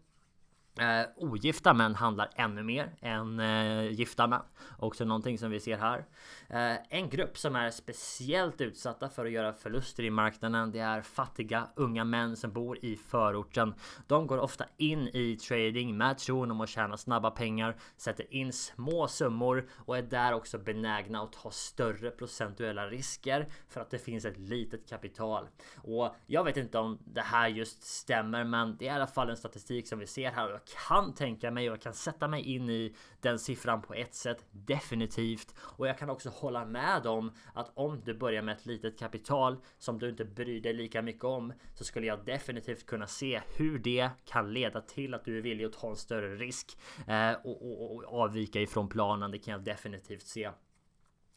Eh, 0.79 1.07
ogifta 1.17 1.75
män 1.75 1.95
handlar 1.95 2.31
ännu 2.35 2.63
mer 2.63 2.91
än 3.01 3.41
eh, 3.41 3.91
gifta 3.91 4.27
män. 4.27 4.43
Också 4.79 5.05
någonting 5.05 5.39
som 5.39 5.51
vi 5.51 5.61
ser 5.61 5.77
här. 5.77 6.05
Eh, 6.49 6.77
en 6.89 7.09
grupp 7.09 7.39
som 7.39 7.57
är 7.57 7.71
speciellt 7.71 8.61
utsatta 8.61 9.09
för 9.09 9.27
att 9.27 9.33
göra 9.33 9.53
förluster 9.53 10.03
i 10.03 10.11
marknaden. 10.11 10.73
Det 10.73 10.79
är 10.79 11.03
fattiga 11.03 11.69
unga 11.75 12.05
män 12.05 12.37
som 12.37 12.53
bor 12.53 12.79
i 12.85 12.97
förorten. 12.97 13.75
De 14.07 14.27
går 14.27 14.39
ofta 14.39 14.65
in 14.77 15.09
i 15.09 15.37
trading 15.37 15.97
med 15.97 16.19
tron 16.19 16.51
om 16.51 16.61
att 16.61 16.69
tjäna 16.69 16.97
snabba 16.97 17.31
pengar, 17.31 17.77
sätter 17.97 18.35
in 18.35 18.53
små 18.53 19.09
summor 19.09 19.69
och 19.87 19.99
är 19.99 20.03
där 20.03 20.33
också 20.33 20.59
benägna 20.59 21.23
att 21.23 21.33
ta 21.33 21.51
större 21.51 22.11
procentuella 22.11 22.87
risker 22.87 23.47
för 23.69 23.81
att 23.81 23.91
det 23.91 23.99
finns 23.99 24.25
ett 24.25 24.39
litet 24.39 24.89
kapital. 24.89 25.49
Och 25.77 26.17
jag 26.27 26.45
vet 26.45 26.57
inte 26.57 26.79
om 26.79 26.99
det 27.05 27.21
här 27.21 27.49
just 27.49 27.83
stämmer, 27.83 28.45
men 28.45 28.77
det 28.77 28.89
är 28.89 28.93
i 28.93 28.95
alla 28.95 29.07
fall 29.07 29.31
en 29.31 29.37
statistik 29.37 29.89
som 29.89 29.99
vi 29.99 30.07
ser 30.07 30.31
här 30.31 30.53
kan 30.87 31.15
tänka 31.15 31.51
mig 31.51 31.71
och 31.71 31.73
jag 31.73 31.83
kan 31.83 31.95
sätta 31.95 32.29
mig 32.29 32.43
in 32.43 32.71
i 32.71 32.95
den 33.21 33.39
siffran 33.39 33.83
på 33.83 33.95
ett 33.95 34.15
sätt 34.15 34.45
definitivt. 34.51 35.55
Och 35.59 35.89
jag 35.89 35.99
kan 35.99 36.11
också 36.11 36.29
hålla 36.29 36.65
med 36.65 37.07
om 37.07 37.33
att 37.55 37.71
om 37.75 38.01
du 38.05 38.15
börjar 38.15 38.43
med 38.43 38.57
ett 38.57 38.67
litet 38.67 38.99
kapital 38.99 39.57
som 39.79 39.99
du 39.99 40.09
inte 40.09 40.25
bryr 40.25 40.61
dig 40.61 40.73
lika 40.73 41.03
mycket 41.03 41.25
om 41.25 41.53
så 41.75 41.85
skulle 41.85 42.07
jag 42.07 42.25
definitivt 42.25 42.87
kunna 42.87 43.07
se 43.07 43.41
hur 43.57 43.79
det 43.79 44.11
kan 44.25 44.53
leda 44.53 44.81
till 44.81 45.15
att 45.15 45.25
du 45.25 45.39
är 45.39 45.43
villig 45.43 45.65
att 45.65 45.73
ta 45.73 45.91
en 45.91 45.97
större 45.97 46.37
risk 46.37 46.79
eh, 47.09 47.33
och, 47.33 47.63
och, 47.63 47.97
och 47.97 48.21
avvika 48.23 48.61
ifrån 48.61 48.89
planen. 48.89 49.31
Det 49.31 49.39
kan 49.39 49.53
jag 49.53 49.65
definitivt 49.65 50.27
se. 50.27 50.51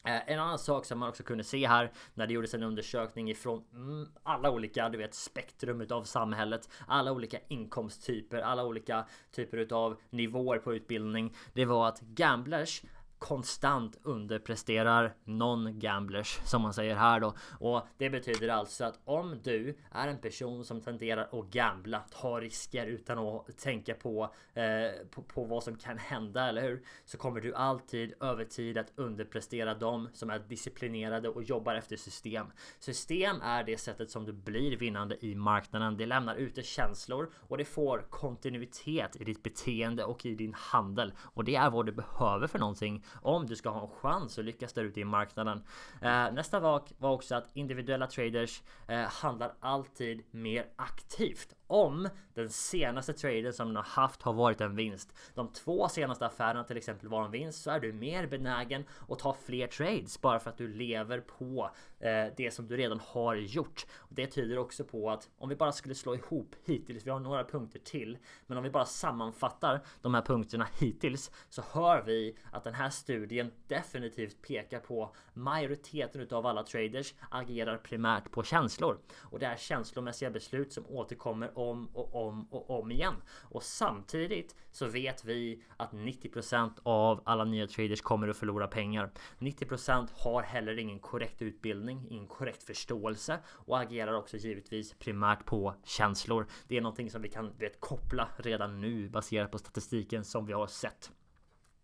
Eh, 0.04 0.32
en 0.32 0.38
annan 0.38 0.58
sak 0.58 0.84
som 0.84 0.98
man 0.98 1.08
också 1.08 1.22
kunde 1.22 1.44
se 1.44 1.68
här 1.68 1.92
när 2.14 2.26
det 2.26 2.32
gjordes 2.32 2.54
en 2.54 2.62
undersökning 2.62 3.30
ifrån 3.30 3.64
mm, 3.74 4.08
alla 4.22 4.50
olika, 4.50 4.88
du 4.88 4.98
vet, 4.98 5.14
spektrum 5.14 5.80
utav 5.80 6.04
samhället, 6.04 6.68
alla 6.86 7.12
olika 7.12 7.38
inkomsttyper, 7.48 8.38
alla 8.38 8.64
olika 8.64 9.06
typer 9.30 9.58
utav 9.58 10.00
nivåer 10.10 10.58
på 10.58 10.74
utbildning. 10.74 11.36
Det 11.52 11.64
var 11.64 11.88
att 11.88 12.00
gamblers 12.00 12.82
konstant 13.22 13.98
underpresterar 14.02 15.14
non-gamblers 15.24 16.40
som 16.44 16.62
man 16.62 16.74
säger 16.74 16.94
här 16.94 17.20
då. 17.20 17.34
Och 17.58 17.86
det 17.98 18.10
betyder 18.10 18.48
alltså 18.48 18.84
att 18.84 18.98
om 19.04 19.38
du 19.42 19.78
är 19.90 20.08
en 20.08 20.18
person 20.18 20.64
som 20.64 20.80
tenderar 20.80 21.40
att 21.40 21.50
gambla, 21.50 22.02
ta 22.20 22.40
risker 22.40 22.86
utan 22.86 23.18
att 23.18 23.58
tänka 23.58 23.94
på, 23.94 24.34
eh, 24.54 25.06
på, 25.10 25.22
på, 25.22 25.44
vad 25.44 25.62
som 25.62 25.76
kan 25.76 25.98
hända, 25.98 26.48
eller 26.48 26.62
hur? 26.62 26.82
Så 27.04 27.18
kommer 27.18 27.40
du 27.40 27.54
alltid 27.54 28.14
över 28.20 28.44
tid 28.44 28.78
att 28.78 28.92
underprestera 28.96 29.74
dem 29.74 30.08
som 30.12 30.30
är 30.30 30.38
disciplinerade 30.38 31.28
och 31.28 31.42
jobbar 31.42 31.74
efter 31.74 31.96
system. 31.96 32.46
System 32.78 33.36
är 33.42 33.64
det 33.64 33.78
sättet 33.78 34.10
som 34.10 34.24
du 34.24 34.32
blir 34.32 34.76
vinnande 34.76 35.26
i 35.26 35.34
marknaden. 35.34 35.96
Det 35.96 36.06
lämnar 36.06 36.36
ute 36.36 36.62
känslor 36.62 37.30
och 37.34 37.58
det 37.58 37.64
får 37.64 38.06
kontinuitet 38.10 39.16
i 39.16 39.24
ditt 39.24 39.42
beteende 39.42 40.04
och 40.04 40.26
i 40.26 40.34
din 40.34 40.54
handel. 40.54 41.12
Och 41.20 41.44
det 41.44 41.54
är 41.54 41.70
vad 41.70 41.86
du 41.86 41.92
behöver 41.92 42.46
för 42.46 42.58
någonting 42.58 43.04
om 43.14 43.46
du 43.46 43.56
ska 43.56 43.70
ha 43.70 43.82
en 43.82 43.88
chans 43.88 44.38
att 44.38 44.44
lyckas 44.44 44.72
där 44.72 44.84
ute 44.84 45.00
i 45.00 45.04
marknaden. 45.04 45.64
Eh, 46.02 46.32
nästa 46.32 46.60
vak 46.60 46.92
var 46.98 47.10
också 47.10 47.34
att 47.34 47.50
individuella 47.54 48.06
traders 48.06 48.62
eh, 48.88 49.00
handlar 49.00 49.54
alltid 49.60 50.22
mer 50.30 50.66
aktivt 50.76 51.54
om 51.66 52.08
den 52.34 52.50
senaste 52.50 53.12
traden 53.12 53.52
som 53.52 53.68
du 53.68 53.76
har 53.76 53.84
haft 53.84 54.22
har 54.22 54.32
varit 54.32 54.60
en 54.60 54.76
vinst. 54.76 55.14
De 55.34 55.48
två 55.48 55.88
senaste 55.88 56.26
affärerna 56.26 56.64
till 56.64 56.76
exempel 56.76 57.08
var 57.08 57.24
en 57.24 57.30
vinst 57.30 57.62
så 57.62 57.70
är 57.70 57.80
du 57.80 57.92
mer 57.92 58.26
benägen 58.26 58.84
att 59.08 59.18
ta 59.18 59.36
fler 59.46 59.66
trades 59.66 60.20
bara 60.20 60.40
för 60.40 60.50
att 60.50 60.58
du 60.58 60.68
lever 60.68 61.20
på 61.20 61.70
eh, 62.00 62.26
det 62.36 62.54
som 62.54 62.66
du 62.66 62.76
redan 62.76 63.00
har 63.00 63.34
gjort. 63.34 63.86
Och 63.96 64.14
det 64.14 64.26
tyder 64.26 64.58
också 64.58 64.84
på 64.84 65.10
att 65.10 65.28
om 65.38 65.48
vi 65.48 65.56
bara 65.56 65.72
skulle 65.72 65.94
slå 65.94 66.14
ihop 66.14 66.54
hittills, 66.64 67.06
vi 67.06 67.10
har 67.10 67.20
några 67.20 67.44
punkter 67.44 67.78
till, 67.78 68.18
men 68.46 68.58
om 68.58 68.64
vi 68.64 68.70
bara 68.70 68.84
sammanfattar 68.84 69.80
de 70.02 70.14
här 70.14 70.22
punkterna 70.22 70.66
hittills 70.78 71.30
så 71.48 71.62
hör 71.72 72.02
vi 72.02 72.36
att 72.50 72.64
den 72.64 72.74
här 72.74 72.90
studien 73.02 73.50
definitivt 73.68 74.42
pekar 74.42 74.80
på 74.80 75.14
majoriteten 75.34 76.20
utav 76.20 76.46
alla 76.46 76.62
traders 76.62 77.14
agerar 77.30 77.78
primärt 77.78 78.30
på 78.30 78.42
känslor 78.42 78.98
och 79.18 79.38
det 79.38 79.46
är 79.46 79.56
känslomässiga 79.56 80.30
beslut 80.30 80.72
som 80.72 80.86
återkommer 80.86 81.58
om 81.58 81.88
och 81.94 82.26
om 82.28 82.46
och 82.50 82.70
om 82.70 82.90
igen. 82.90 83.14
Och 83.42 83.62
samtidigt 83.62 84.56
så 84.70 84.86
vet 84.86 85.24
vi 85.24 85.62
att 85.76 85.92
90% 85.92 86.70
av 86.82 87.22
alla 87.24 87.44
nya 87.44 87.66
traders 87.66 88.00
kommer 88.00 88.28
att 88.28 88.36
förlora 88.36 88.66
pengar. 88.66 89.10
90% 89.38 90.08
har 90.12 90.42
heller 90.42 90.78
ingen 90.78 90.98
korrekt 90.98 91.42
utbildning, 91.42 92.06
ingen 92.10 92.26
korrekt 92.26 92.62
förståelse 92.62 93.38
och 93.48 93.80
agerar 93.80 94.12
också 94.12 94.36
givetvis 94.36 94.94
primärt 94.94 95.44
på 95.44 95.74
känslor. 95.84 96.46
Det 96.68 96.76
är 96.76 96.80
någonting 96.80 97.10
som 97.10 97.22
vi 97.22 97.28
kan 97.28 97.52
vet, 97.58 97.80
koppla 97.80 98.28
redan 98.36 98.80
nu 98.80 99.08
baserat 99.08 99.50
på 99.50 99.58
statistiken 99.58 100.24
som 100.24 100.46
vi 100.46 100.52
har 100.52 100.66
sett. 100.66 101.10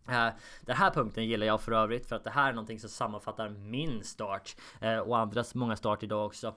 Eh, 0.08 0.28
den 0.60 0.76
här 0.76 0.90
punkten 0.90 1.26
gillar 1.26 1.46
jag 1.46 1.60
för 1.60 1.72
övrigt 1.72 2.06
för 2.06 2.16
att 2.16 2.24
det 2.24 2.30
här 2.30 2.48
är 2.48 2.52
någonting 2.52 2.80
som 2.80 2.90
sammanfattar 2.90 3.48
min 3.48 4.04
start 4.04 4.56
eh, 4.80 4.98
och 4.98 5.18
andras 5.18 5.54
många 5.54 5.76
start 5.76 6.02
idag 6.02 6.26
också. 6.26 6.54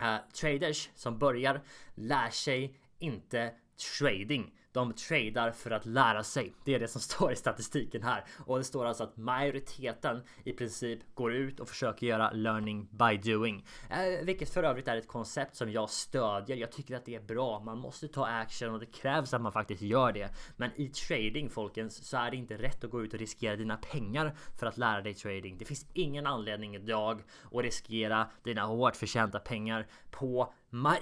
Eh, 0.00 0.16
traders 0.40 0.90
som 0.94 1.18
börjar 1.18 1.62
lär 1.94 2.30
sig 2.30 2.78
inte 2.98 3.52
trading. 3.98 4.55
De 4.76 4.92
tradar 4.92 5.50
för 5.50 5.70
att 5.70 5.86
lära 5.86 6.22
sig. 6.22 6.54
Det 6.64 6.74
är 6.74 6.80
det 6.80 6.88
som 6.88 7.00
står 7.10 7.32
i 7.32 7.36
statistiken 7.36 8.02
här. 8.02 8.24
Och 8.46 8.58
det 8.58 8.64
står 8.64 8.84
alltså 8.84 9.04
att 9.04 9.16
majoriteten 9.16 10.22
i 10.44 10.52
princip 10.52 11.14
går 11.14 11.34
ut 11.34 11.60
och 11.60 11.68
försöker 11.68 12.06
göra 12.06 12.30
learning 12.30 12.88
by 12.90 13.32
doing. 13.32 13.64
Eh, 13.90 14.24
vilket 14.24 14.50
för 14.50 14.62
övrigt 14.62 14.88
är 14.88 14.96
ett 14.96 15.08
koncept 15.08 15.56
som 15.56 15.72
jag 15.72 15.90
stödjer. 15.90 16.56
Jag 16.56 16.72
tycker 16.72 16.96
att 16.96 17.04
det 17.04 17.14
är 17.14 17.20
bra. 17.20 17.60
Man 17.60 17.78
måste 17.78 18.08
ta 18.08 18.26
action 18.26 18.70
och 18.74 18.80
det 18.80 18.86
krävs 18.86 19.34
att 19.34 19.40
man 19.40 19.52
faktiskt 19.52 19.82
gör 19.82 20.12
det. 20.12 20.28
Men 20.56 20.70
i 20.76 20.88
trading 20.88 21.50
folkens 21.50 22.04
så 22.04 22.16
är 22.16 22.30
det 22.30 22.36
inte 22.36 22.56
rätt 22.56 22.84
att 22.84 22.90
gå 22.90 23.04
ut 23.04 23.12
och 23.12 23.18
riskera 23.18 23.56
dina 23.56 23.76
pengar 23.76 24.36
för 24.58 24.66
att 24.66 24.78
lära 24.78 25.00
dig 25.00 25.14
trading. 25.14 25.58
Det 25.58 25.64
finns 25.64 25.86
ingen 25.92 26.26
anledning 26.26 26.74
idag 26.76 27.22
att 27.52 27.62
riskera 27.62 28.26
dina 28.42 28.64
hårt 28.64 28.96
förtjänta 28.96 29.38
pengar 29.38 29.86
på 30.10 30.52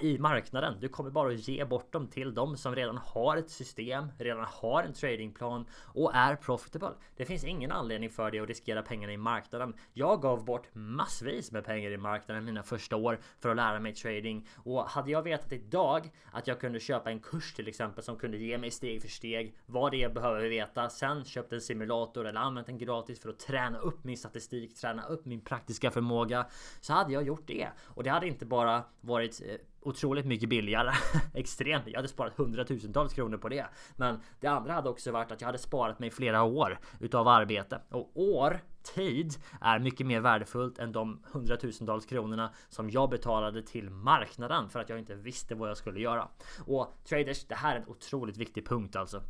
i 0.01 0.17
marknaden. 0.19 0.77
Du 0.79 0.89
kommer 0.89 1.09
bara 1.09 1.33
att 1.33 1.47
ge 1.47 1.65
bort 1.65 1.93
dem 1.93 2.07
till 2.07 2.33
dem 2.33 2.57
som 2.57 2.75
redan 2.75 2.97
har 2.97 3.37
ett 3.37 3.49
system, 3.49 4.11
redan 4.17 4.45
har 4.49 4.83
en 4.83 4.93
tradingplan 4.93 5.65
och 5.83 6.15
är 6.15 6.35
profitable. 6.35 6.91
Det 7.15 7.25
finns 7.25 7.43
ingen 7.43 7.71
anledning 7.71 8.09
för 8.09 8.31
dig 8.31 8.39
att 8.39 8.47
riskera 8.47 8.81
pengarna 8.81 9.13
i 9.13 9.17
marknaden. 9.17 9.73
Jag 9.93 10.21
gav 10.21 10.45
bort 10.45 10.67
massvis 10.73 11.51
med 11.51 11.65
pengar 11.65 11.91
i 11.91 11.97
marknaden 11.97 12.45
mina 12.45 12.63
första 12.63 12.95
år 12.95 13.19
för 13.39 13.49
att 13.49 13.55
lära 13.55 13.79
mig 13.79 13.93
trading 13.93 14.47
och 14.55 14.85
hade 14.85 15.11
jag 15.11 15.23
vetat 15.23 15.53
idag 15.53 16.11
att 16.31 16.47
jag 16.47 16.59
kunde 16.59 16.79
köpa 16.79 17.11
en 17.11 17.19
kurs 17.19 17.53
till 17.53 17.67
exempel 17.67 18.03
som 18.03 18.17
kunde 18.17 18.37
ge 18.37 18.57
mig 18.57 18.71
steg 18.71 19.01
för 19.01 19.09
steg 19.09 19.55
vad 19.65 19.91
det 19.91 19.97
är 19.97 20.01
jag 20.01 20.13
behöver 20.13 20.49
veta. 20.49 20.89
Sen 20.89 21.25
köpt 21.25 21.53
en 21.53 21.61
simulator 21.61 22.27
eller 22.27 22.39
använt 22.39 22.67
den 22.67 22.77
gratis 22.77 23.19
för 23.19 23.29
att 23.29 23.39
träna 23.39 23.77
upp 23.77 24.03
min 24.03 24.17
statistik, 24.17 24.75
träna 24.75 25.05
upp 25.05 25.25
min 25.25 25.41
praktiska 25.41 25.91
förmåga 25.91 26.45
så 26.81 26.93
hade 26.93 27.13
jag 27.13 27.23
gjort 27.23 27.47
det 27.47 27.67
och 27.83 28.03
det 28.03 28.09
hade 28.09 28.27
inte 28.27 28.45
bara 28.45 28.83
varit 29.01 29.41
eh, 29.45 29.55
otroligt 29.81 30.25
mycket 30.25 30.49
billigare. 30.49 30.91
Extremt. 31.33 31.87
Jag 31.87 31.95
hade 31.95 32.07
sparat 32.07 32.37
hundratusentals 32.37 33.13
kronor 33.13 33.37
på 33.37 33.49
det. 33.49 33.65
Men 33.95 34.19
det 34.39 34.47
andra 34.47 34.73
hade 34.73 34.89
också 34.89 35.11
varit 35.11 35.31
att 35.31 35.41
jag 35.41 35.45
hade 35.45 35.57
sparat 35.57 35.99
mig 35.99 36.11
flera 36.11 36.43
år 36.43 36.79
utav 36.99 37.27
arbete. 37.27 37.81
Och 37.89 38.11
år, 38.15 38.59
tid, 38.95 39.33
är 39.61 39.79
mycket 39.79 40.07
mer 40.07 40.19
värdefullt 40.19 40.79
än 40.79 40.91
de 40.91 41.23
hundratusentals 41.31 42.05
kronorna 42.05 42.53
som 42.69 42.89
jag 42.89 43.09
betalade 43.09 43.61
till 43.61 43.89
marknaden 43.89 44.69
för 44.69 44.79
att 44.79 44.89
jag 44.89 44.99
inte 44.99 45.15
visste 45.15 45.55
vad 45.55 45.69
jag 45.69 45.77
skulle 45.77 45.99
göra. 45.99 46.27
Och 46.65 46.97
traders, 47.09 47.45
det 47.45 47.55
här 47.55 47.75
är 47.75 47.79
en 47.79 47.87
otroligt 47.87 48.37
viktig 48.37 48.67
punkt 48.67 48.95
alltså. 48.95 49.21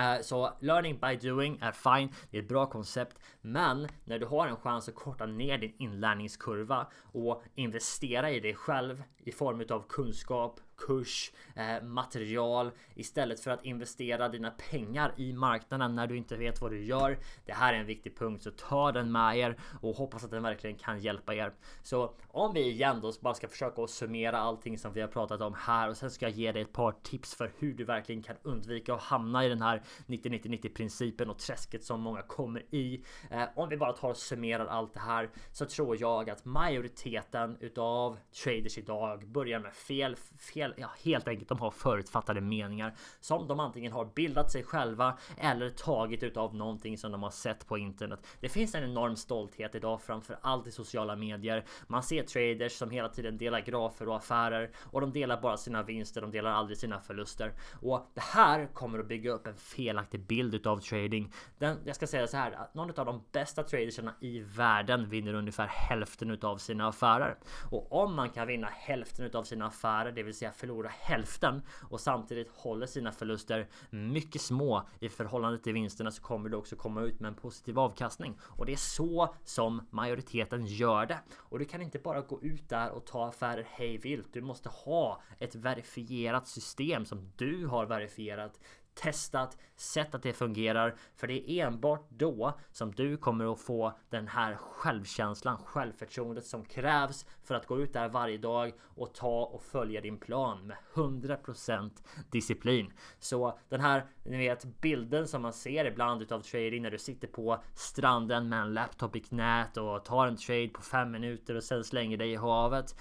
Eh, 0.00 0.20
så 0.22 0.52
learning 0.60 0.98
by 0.98 1.28
doing 1.28 1.58
är 1.62 1.72
fine, 1.72 2.12
det 2.30 2.38
är 2.38 2.42
ett 2.42 2.48
bra 2.48 2.66
koncept. 2.66 3.18
Men 3.40 3.88
när 4.04 4.18
du 4.18 4.26
har 4.26 4.46
en 4.48 4.56
chans 4.56 4.88
att 4.88 4.94
korta 4.94 5.26
ner 5.26 5.58
din 5.58 5.74
inlärningskurva 5.78 6.86
och 7.12 7.42
investera 7.54 8.30
i 8.30 8.40
dig 8.40 8.54
själv 8.54 9.02
i 9.18 9.32
form 9.32 9.64
av 9.70 9.84
kunskap, 9.88 10.60
kurs, 10.76 11.32
eh, 11.54 11.82
material 11.82 12.70
istället 12.94 13.40
för 13.40 13.50
att 13.50 13.64
investera 13.64 14.28
dina 14.28 14.50
pengar 14.50 15.12
i 15.16 15.32
marknaden 15.32 15.94
när 15.94 16.06
du 16.06 16.16
inte 16.16 16.36
vet 16.36 16.60
vad 16.60 16.70
du 16.70 16.84
gör. 16.84 17.18
Det 17.44 17.52
här 17.52 17.74
är 17.74 17.78
en 17.78 17.86
viktig 17.86 18.18
punkt 18.18 18.42
så 18.42 18.50
ta 18.50 18.92
den 18.92 19.12
med 19.12 19.38
er 19.38 19.58
och 19.80 19.96
hoppas 19.96 20.24
att 20.24 20.30
den 20.30 20.42
verkligen 20.42 20.76
kan 20.76 21.00
hjälpa 21.00 21.34
er. 21.34 21.52
Så 21.82 22.14
om 22.28 22.54
vi 22.54 22.70
igen 22.70 23.00
då 23.00 23.12
bara 23.20 23.34
ska 23.34 23.48
försöka 23.48 23.82
att 23.82 23.90
summera 23.90 24.38
allting 24.38 24.78
som 24.78 24.92
vi 24.92 25.00
har 25.00 25.08
pratat 25.08 25.40
om 25.40 25.54
här 25.58 25.88
och 25.88 25.96
sen 25.96 26.10
ska 26.10 26.26
jag 26.26 26.32
ge 26.32 26.52
dig 26.52 26.62
ett 26.62 26.72
par 26.72 26.92
tips 26.92 27.34
för 27.34 27.52
hur 27.58 27.74
du 27.74 27.84
verkligen 27.84 28.22
kan 28.22 28.36
undvika 28.42 28.94
att 28.94 29.02
hamna 29.02 29.44
i 29.44 29.48
den 29.48 29.62
här 29.62 29.82
90-90-90 30.06 30.74
principen 30.74 31.30
och 31.30 31.38
träsket 31.38 31.84
som 31.84 32.00
många 32.00 32.22
kommer 32.22 32.74
i. 32.74 33.04
Eh, 33.30 33.44
om 33.54 33.68
vi 33.68 33.76
bara 33.76 33.92
tar 33.92 34.10
och 34.10 34.16
summerar 34.16 34.66
allt 34.66 34.94
det 34.94 35.00
här 35.00 35.30
så 35.52 35.66
tror 35.66 36.00
jag 36.00 36.30
att 36.30 36.44
majoriteten 36.44 37.56
utav 37.60 38.18
traders 38.44 38.78
idag 38.78 39.28
börjar 39.28 39.60
med 39.60 39.72
fel, 39.72 40.16
fel 40.52 40.65
hel, 40.66 40.74
ja, 40.76 40.90
helt 41.04 41.28
enkelt 41.28 41.48
de 41.48 41.58
har 41.58 41.70
förutfattade 41.70 42.40
meningar 42.40 42.94
som 43.20 43.48
de 43.48 43.60
antingen 43.60 43.92
har 43.92 44.04
bildat 44.04 44.50
sig 44.50 44.62
själva 44.62 45.18
eller 45.38 45.70
tagit 45.70 46.22
utav 46.22 46.54
någonting 46.54 46.98
som 46.98 47.12
de 47.12 47.22
har 47.22 47.30
sett 47.30 47.66
på 47.66 47.78
internet. 47.78 48.26
Det 48.40 48.48
finns 48.48 48.74
en 48.74 48.84
enorm 48.84 49.16
stolthet 49.16 49.74
idag 49.74 50.02
framför 50.02 50.38
allt 50.42 50.66
i 50.66 50.70
sociala 50.70 51.16
medier. 51.16 51.64
Man 51.86 52.02
ser 52.02 52.22
traders 52.22 52.72
som 52.72 52.90
hela 52.90 53.08
tiden 53.08 53.38
delar 53.38 53.60
grafer 53.60 54.08
och 54.08 54.16
affärer 54.16 54.70
och 54.90 55.00
de 55.00 55.12
delar 55.12 55.40
bara 55.40 55.56
sina 55.56 55.82
vinster. 55.82 56.20
De 56.20 56.30
delar 56.30 56.50
aldrig 56.50 56.78
sina 56.78 57.00
förluster 57.00 57.52
och 57.80 58.10
det 58.14 58.20
här 58.20 58.66
kommer 58.66 58.98
att 58.98 59.08
bygga 59.08 59.32
upp 59.32 59.46
en 59.46 59.56
felaktig 59.56 60.20
bild 60.20 60.54
utav 60.54 60.80
trading. 60.80 61.32
Den, 61.58 61.78
jag 61.84 61.96
ska 61.96 62.06
säga 62.06 62.26
så 62.26 62.36
här 62.36 62.52
att 62.52 62.74
någon 62.74 62.98
av 63.00 63.06
de 63.06 63.24
bästa 63.32 63.62
tradersarna 63.62 64.14
i 64.20 64.38
världen 64.40 65.08
vinner 65.08 65.34
ungefär 65.34 65.66
hälften 65.66 66.30
utav 66.30 66.56
sina 66.58 66.88
affärer 66.88 67.36
och 67.70 67.92
om 67.92 68.14
man 68.14 68.30
kan 68.30 68.46
vinna 68.46 68.68
hälften 68.72 69.24
utav 69.24 69.44
sina 69.44 69.66
affärer, 69.66 70.12
det 70.12 70.22
vill 70.22 70.34
säga 70.34 70.52
förlora 70.56 70.88
hälften 70.88 71.62
och 71.90 72.00
samtidigt 72.00 72.48
håller 72.48 72.86
sina 72.86 73.12
förluster 73.12 73.68
mycket 73.90 74.42
små 74.42 74.88
i 75.00 75.08
förhållande 75.08 75.58
till 75.58 75.72
vinsterna 75.72 76.10
så 76.10 76.22
kommer 76.22 76.48
du 76.48 76.56
också 76.56 76.76
komma 76.76 77.02
ut 77.02 77.20
med 77.20 77.28
en 77.28 77.34
positiv 77.34 77.78
avkastning. 77.78 78.38
Och 78.42 78.66
det 78.66 78.72
är 78.72 78.76
så 78.76 79.34
som 79.44 79.86
majoriteten 79.90 80.66
gör 80.66 81.06
det. 81.06 81.18
Och 81.34 81.58
du 81.58 81.64
kan 81.64 81.82
inte 81.82 81.98
bara 81.98 82.20
gå 82.20 82.42
ut 82.42 82.68
där 82.68 82.90
och 82.90 83.06
ta 83.06 83.28
affärer 83.28 83.66
hej 83.70 83.98
vilt. 83.98 84.32
Du 84.32 84.40
måste 84.40 84.68
ha 84.68 85.22
ett 85.38 85.54
verifierat 85.54 86.48
system 86.48 87.04
som 87.04 87.32
du 87.36 87.66
har 87.66 87.86
verifierat 87.86 88.60
testat, 88.96 89.56
sett 89.76 90.14
att 90.14 90.22
det 90.22 90.32
fungerar. 90.32 90.94
För 91.16 91.26
det 91.26 91.50
är 91.50 91.66
enbart 91.66 92.06
då 92.08 92.58
som 92.72 92.92
du 92.92 93.16
kommer 93.16 93.52
att 93.52 93.60
få 93.60 93.98
den 94.10 94.28
här 94.28 94.56
självkänslan, 94.56 95.58
självförtroendet 95.58 96.46
som 96.46 96.64
krävs 96.64 97.26
för 97.44 97.54
att 97.54 97.66
gå 97.66 97.80
ut 97.80 97.92
där 97.92 98.08
varje 98.08 98.38
dag 98.38 98.72
och 98.80 99.14
ta 99.14 99.44
och 99.44 99.62
följa 99.62 100.00
din 100.00 100.18
plan 100.18 100.66
med 100.66 100.76
100% 100.94 101.90
disciplin. 102.30 102.92
Så 103.18 103.58
den 103.68 103.80
här, 103.80 104.06
ni 104.24 104.36
vet 104.36 104.64
bilden 104.80 105.28
som 105.28 105.42
man 105.42 105.52
ser 105.52 105.84
ibland 105.84 106.22
utav 106.22 106.40
trading 106.40 106.82
när 106.82 106.90
du 106.90 106.98
sitter 106.98 107.28
på 107.28 107.62
stranden 107.74 108.48
med 108.48 108.60
en 108.60 108.74
laptop 108.74 109.16
i 109.16 109.20
knät 109.20 109.76
och 109.76 110.04
tar 110.04 110.26
en 110.26 110.36
trade 110.36 110.68
på 110.68 110.82
fem 110.82 111.10
minuter 111.10 111.54
och 111.54 111.64
sen 111.64 111.84
slänger 111.84 112.16
dig 112.16 112.32
i 112.32 112.36
havet. 112.36 112.94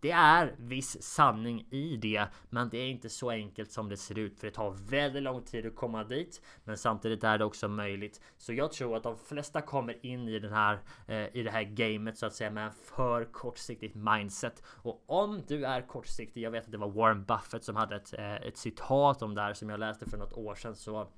Det 0.00 0.10
är 0.10 0.54
viss 0.58 1.02
sanning 1.02 1.66
i 1.70 1.96
det, 1.96 2.26
men 2.50 2.68
det 2.68 2.78
är 2.78 2.86
inte 2.86 3.08
så 3.08 3.30
enkelt 3.30 3.72
som 3.72 3.88
det 3.88 3.96
ser 3.96 4.18
ut 4.18 4.40
för 4.40 4.46
det 4.46 4.54
tar 4.54 4.70
väldigt 4.70 5.22
lång 5.22 5.42
tid 5.42 5.66
att 5.66 5.76
komma 5.76 6.04
dit. 6.04 6.42
Men 6.64 6.76
samtidigt 6.76 7.24
är 7.24 7.38
det 7.38 7.44
också 7.44 7.68
möjligt. 7.68 8.20
Så 8.38 8.52
jag 8.52 8.72
tror 8.72 8.96
att 8.96 9.02
de 9.02 9.18
flesta 9.18 9.60
kommer 9.60 10.06
in 10.06 10.28
i 10.28 10.38
den 10.38 10.52
här 10.52 10.80
eh, 11.06 11.36
i 11.36 11.42
det 11.42 11.50
här 11.50 11.62
gamet 11.62 12.18
så 12.18 12.26
att 12.26 12.34
säga 12.34 12.50
med 12.50 12.66
en 12.66 12.72
för 12.72 13.24
kortsiktigt 13.24 13.94
mindset. 13.94 14.62
Och 14.66 15.04
om 15.06 15.42
du 15.48 15.64
är 15.64 15.86
kortsiktig, 15.86 16.42
jag 16.42 16.50
vet 16.50 16.64
att 16.64 16.72
det 16.72 16.78
var 16.78 16.90
Warren 16.90 17.24
Buffett 17.24 17.64
som 17.64 17.76
hade 17.76 17.96
ett, 17.96 18.14
eh, 18.18 18.34
ett 18.34 18.56
citat 18.56 19.22
om 19.22 19.34
det 19.34 19.42
här 19.42 19.54
som 19.54 19.70
jag 19.70 19.80
läste 19.80 20.10
för 20.10 20.18
något 20.18 20.32
år 20.32 20.54
sedan 20.54 20.76
så 20.76 21.08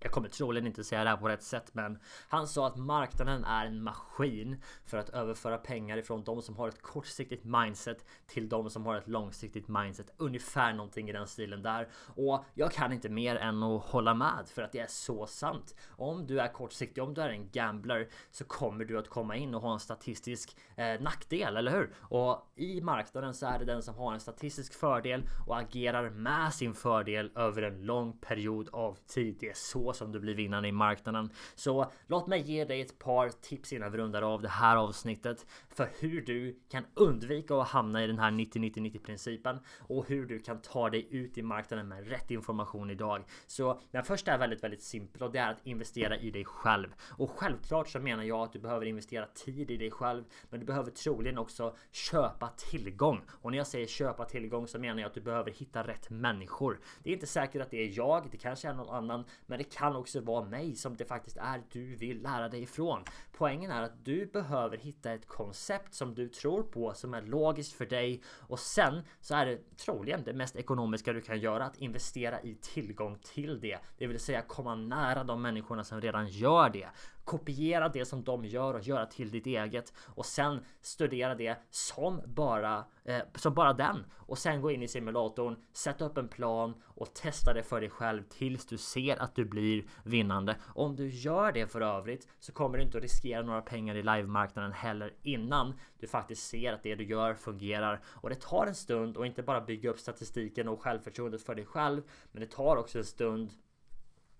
jag 0.00 0.12
kommer 0.12 0.28
troligen 0.28 0.66
inte 0.66 0.84
säga 0.84 1.04
det 1.04 1.10
här 1.10 1.16
på 1.16 1.28
rätt 1.28 1.42
sätt 1.42 1.74
men 1.74 1.98
han 2.28 2.46
sa 2.48 2.66
att 2.66 2.76
marknaden 2.76 3.44
är 3.44 3.66
en 3.66 3.82
maskin 3.82 4.62
för 4.84 4.98
att 4.98 5.08
överföra 5.08 5.58
pengar 5.58 5.96
ifrån 5.96 6.24
de 6.24 6.42
som 6.42 6.56
har 6.56 6.68
ett 6.68 6.82
kortsiktigt 6.82 7.44
mindset 7.44 8.04
till 8.26 8.48
de 8.48 8.70
som 8.70 8.86
har 8.86 8.96
ett 8.96 9.08
långsiktigt 9.08 9.68
mindset. 9.68 10.14
Ungefär 10.16 10.72
någonting 10.72 11.08
i 11.08 11.12
den 11.12 11.26
stilen 11.26 11.62
där. 11.62 11.88
Och 12.16 12.44
jag 12.54 12.72
kan 12.72 12.92
inte 12.92 13.08
mer 13.08 13.36
än 13.36 13.62
att 13.62 13.82
hålla 13.82 14.14
med 14.14 14.48
för 14.54 14.62
att 14.62 14.72
det 14.72 14.78
är 14.78 14.86
så 14.86 15.26
sant. 15.26 15.74
Om 15.90 16.26
du 16.26 16.40
är 16.40 16.52
kortsiktig, 16.52 17.04
om 17.04 17.14
du 17.14 17.20
är 17.20 17.28
en 17.28 17.50
gambler 17.50 18.08
så 18.30 18.44
kommer 18.44 18.84
du 18.84 18.98
att 18.98 19.08
komma 19.08 19.36
in 19.36 19.54
och 19.54 19.62
ha 19.62 19.72
en 19.72 19.80
statistisk 19.80 20.56
eh, 20.76 21.00
nackdel, 21.00 21.56
eller 21.56 21.72
hur? 21.72 21.94
Och 22.00 22.52
i 22.56 22.80
marknaden 22.80 23.34
så 23.34 23.46
är 23.46 23.58
det 23.58 23.64
den 23.64 23.82
som 23.82 23.94
har 23.94 24.14
en 24.14 24.20
statistisk 24.20 24.74
fördel 24.74 25.28
och 25.46 25.58
agerar 25.58 26.10
med 26.10 26.54
sin 26.54 26.74
fördel 26.74 27.32
över 27.34 27.62
en 27.62 27.82
lång 27.86 28.18
period 28.18 28.68
av 28.72 28.98
tid. 29.06 29.36
Det 29.40 29.48
är 29.48 29.54
så 29.54 29.89
som 29.92 30.12
du 30.12 30.20
blir 30.20 30.34
vinnaren 30.34 30.64
i 30.64 30.72
marknaden. 30.72 31.30
Så 31.54 31.92
låt 32.06 32.26
mig 32.26 32.40
ge 32.40 32.64
dig 32.64 32.80
ett 32.80 32.98
par 32.98 33.28
tips 33.28 33.72
innan 33.72 33.92
vi 33.92 33.98
rundar 33.98 34.22
av 34.22 34.42
det 34.42 34.48
här 34.48 34.76
avsnittet 34.76 35.46
för 35.68 35.90
hur 35.98 36.20
du 36.20 36.60
kan 36.70 36.84
undvika 36.94 37.54
att 37.54 37.68
hamna 37.68 38.04
i 38.04 38.06
den 38.06 38.18
här 38.18 38.30
90-90-90 38.30 38.98
principen 38.98 39.58
och 39.78 40.08
hur 40.08 40.26
du 40.26 40.38
kan 40.38 40.60
ta 40.60 40.90
dig 40.90 41.06
ut 41.10 41.38
i 41.38 41.42
marknaden 41.42 41.88
med 41.88 42.08
rätt 42.08 42.30
information 42.30 42.90
idag. 42.90 43.24
Så 43.46 43.80
den 43.90 44.04
första 44.04 44.32
är 44.32 44.38
väldigt, 44.38 44.64
väldigt 44.64 44.82
simpel 44.82 45.22
och 45.22 45.32
det 45.32 45.38
är 45.38 45.50
att 45.50 45.66
investera 45.66 46.16
i 46.16 46.30
dig 46.30 46.44
själv. 46.44 46.94
Och 47.18 47.30
självklart 47.30 47.88
så 47.88 47.98
menar 47.98 48.22
jag 48.22 48.40
att 48.40 48.52
du 48.52 48.58
behöver 48.58 48.86
investera 48.86 49.26
tid 49.26 49.70
i 49.70 49.76
dig 49.76 49.90
själv, 49.90 50.24
men 50.50 50.60
du 50.60 50.66
behöver 50.66 50.90
troligen 50.90 51.38
också 51.38 51.76
köpa 51.92 52.48
tillgång. 52.48 53.20
Och 53.30 53.50
när 53.50 53.58
jag 53.58 53.66
säger 53.66 53.86
köpa 53.86 54.24
tillgång 54.24 54.66
så 54.66 54.78
menar 54.78 55.00
jag 55.00 55.08
att 55.08 55.14
du 55.14 55.20
behöver 55.20 55.50
hitta 55.50 55.86
rätt 55.86 56.10
människor. 56.10 56.80
Det 57.02 57.10
är 57.10 57.14
inte 57.14 57.26
säkert 57.26 57.62
att 57.62 57.70
det 57.70 57.76
är 57.76 57.96
jag, 57.96 58.28
det 58.30 58.36
kanske 58.36 58.68
är 58.68 58.74
någon 58.74 58.94
annan, 58.94 59.24
men 59.46 59.58
det 59.58 59.64
kan 59.80 59.96
också 59.96 60.20
vara 60.20 60.44
mig 60.44 60.74
som 60.74 60.96
det 60.96 61.04
faktiskt 61.04 61.36
är 61.36 61.62
du 61.72 61.96
vill 61.96 62.22
lära 62.22 62.48
dig 62.48 62.62
ifrån. 62.62 63.04
Poängen 63.32 63.70
är 63.70 63.82
att 63.82 64.04
du 64.04 64.26
behöver 64.26 64.76
hitta 64.76 65.12
ett 65.12 65.28
koncept 65.28 65.94
som 65.94 66.14
du 66.14 66.28
tror 66.28 66.62
på 66.62 66.94
som 66.94 67.14
är 67.14 67.22
logiskt 67.22 67.72
för 67.72 67.86
dig 67.86 68.22
och 68.48 68.58
sen 68.58 69.02
så 69.20 69.34
är 69.34 69.46
det 69.46 69.76
troligen 69.76 70.24
det 70.24 70.32
mest 70.32 70.56
ekonomiska 70.56 71.12
du 71.12 71.20
kan 71.20 71.40
göra 71.40 71.64
att 71.64 71.78
investera 71.78 72.40
i 72.40 72.54
tillgång 72.54 73.18
till 73.22 73.60
det. 73.60 73.78
Det 73.98 74.06
vill 74.06 74.20
säga 74.20 74.42
komma 74.42 74.74
nära 74.74 75.24
de 75.24 75.42
människorna 75.42 75.84
som 75.84 76.00
redan 76.00 76.28
gör 76.28 76.70
det 76.70 76.88
kopiera 77.24 77.88
det 77.88 78.04
som 78.04 78.24
de 78.24 78.44
gör 78.44 78.74
och 78.74 78.82
göra 78.82 79.06
till 79.06 79.30
ditt 79.30 79.46
eget 79.46 79.92
och 80.06 80.26
sen 80.26 80.60
studera 80.80 81.34
det 81.34 81.56
som 81.70 82.20
bara 82.26 82.84
eh, 83.04 83.22
som 83.34 83.54
bara 83.54 83.72
den 83.72 84.06
och 84.16 84.38
sen 84.38 84.60
gå 84.60 84.70
in 84.70 84.82
i 84.82 84.88
simulatorn, 84.88 85.56
sätta 85.72 86.04
upp 86.04 86.18
en 86.18 86.28
plan 86.28 86.82
och 86.84 87.14
testa 87.14 87.54
det 87.54 87.62
för 87.62 87.80
dig 87.80 87.90
själv 87.90 88.22
tills 88.22 88.66
du 88.66 88.78
ser 88.78 89.22
att 89.22 89.34
du 89.34 89.44
blir 89.44 89.84
vinnande. 90.04 90.56
Om 90.74 90.96
du 90.96 91.08
gör 91.08 91.52
det 91.52 91.66
för 91.66 91.80
övrigt 91.80 92.28
så 92.38 92.52
kommer 92.52 92.78
du 92.78 92.84
inte 92.84 92.98
att 92.98 93.02
riskera 93.02 93.42
några 93.42 93.62
pengar 93.62 93.94
i 93.94 94.02
livemarknaden 94.02 94.72
heller 94.72 95.14
innan 95.22 95.74
du 95.98 96.06
faktiskt 96.06 96.48
ser 96.48 96.72
att 96.72 96.82
det 96.82 96.94
du 96.94 97.04
gör 97.04 97.34
fungerar 97.34 98.00
och 98.06 98.28
det 98.28 98.40
tar 98.40 98.66
en 98.66 98.74
stund 98.74 99.16
och 99.16 99.26
inte 99.26 99.42
bara 99.42 99.60
bygga 99.60 99.90
upp 99.90 99.98
statistiken 99.98 100.68
och 100.68 100.82
självförtroendet 100.82 101.42
för 101.42 101.54
dig 101.54 101.64
själv, 101.64 102.02
men 102.32 102.40
det 102.40 102.50
tar 102.50 102.76
också 102.76 102.98
en 102.98 103.04
stund 103.04 103.52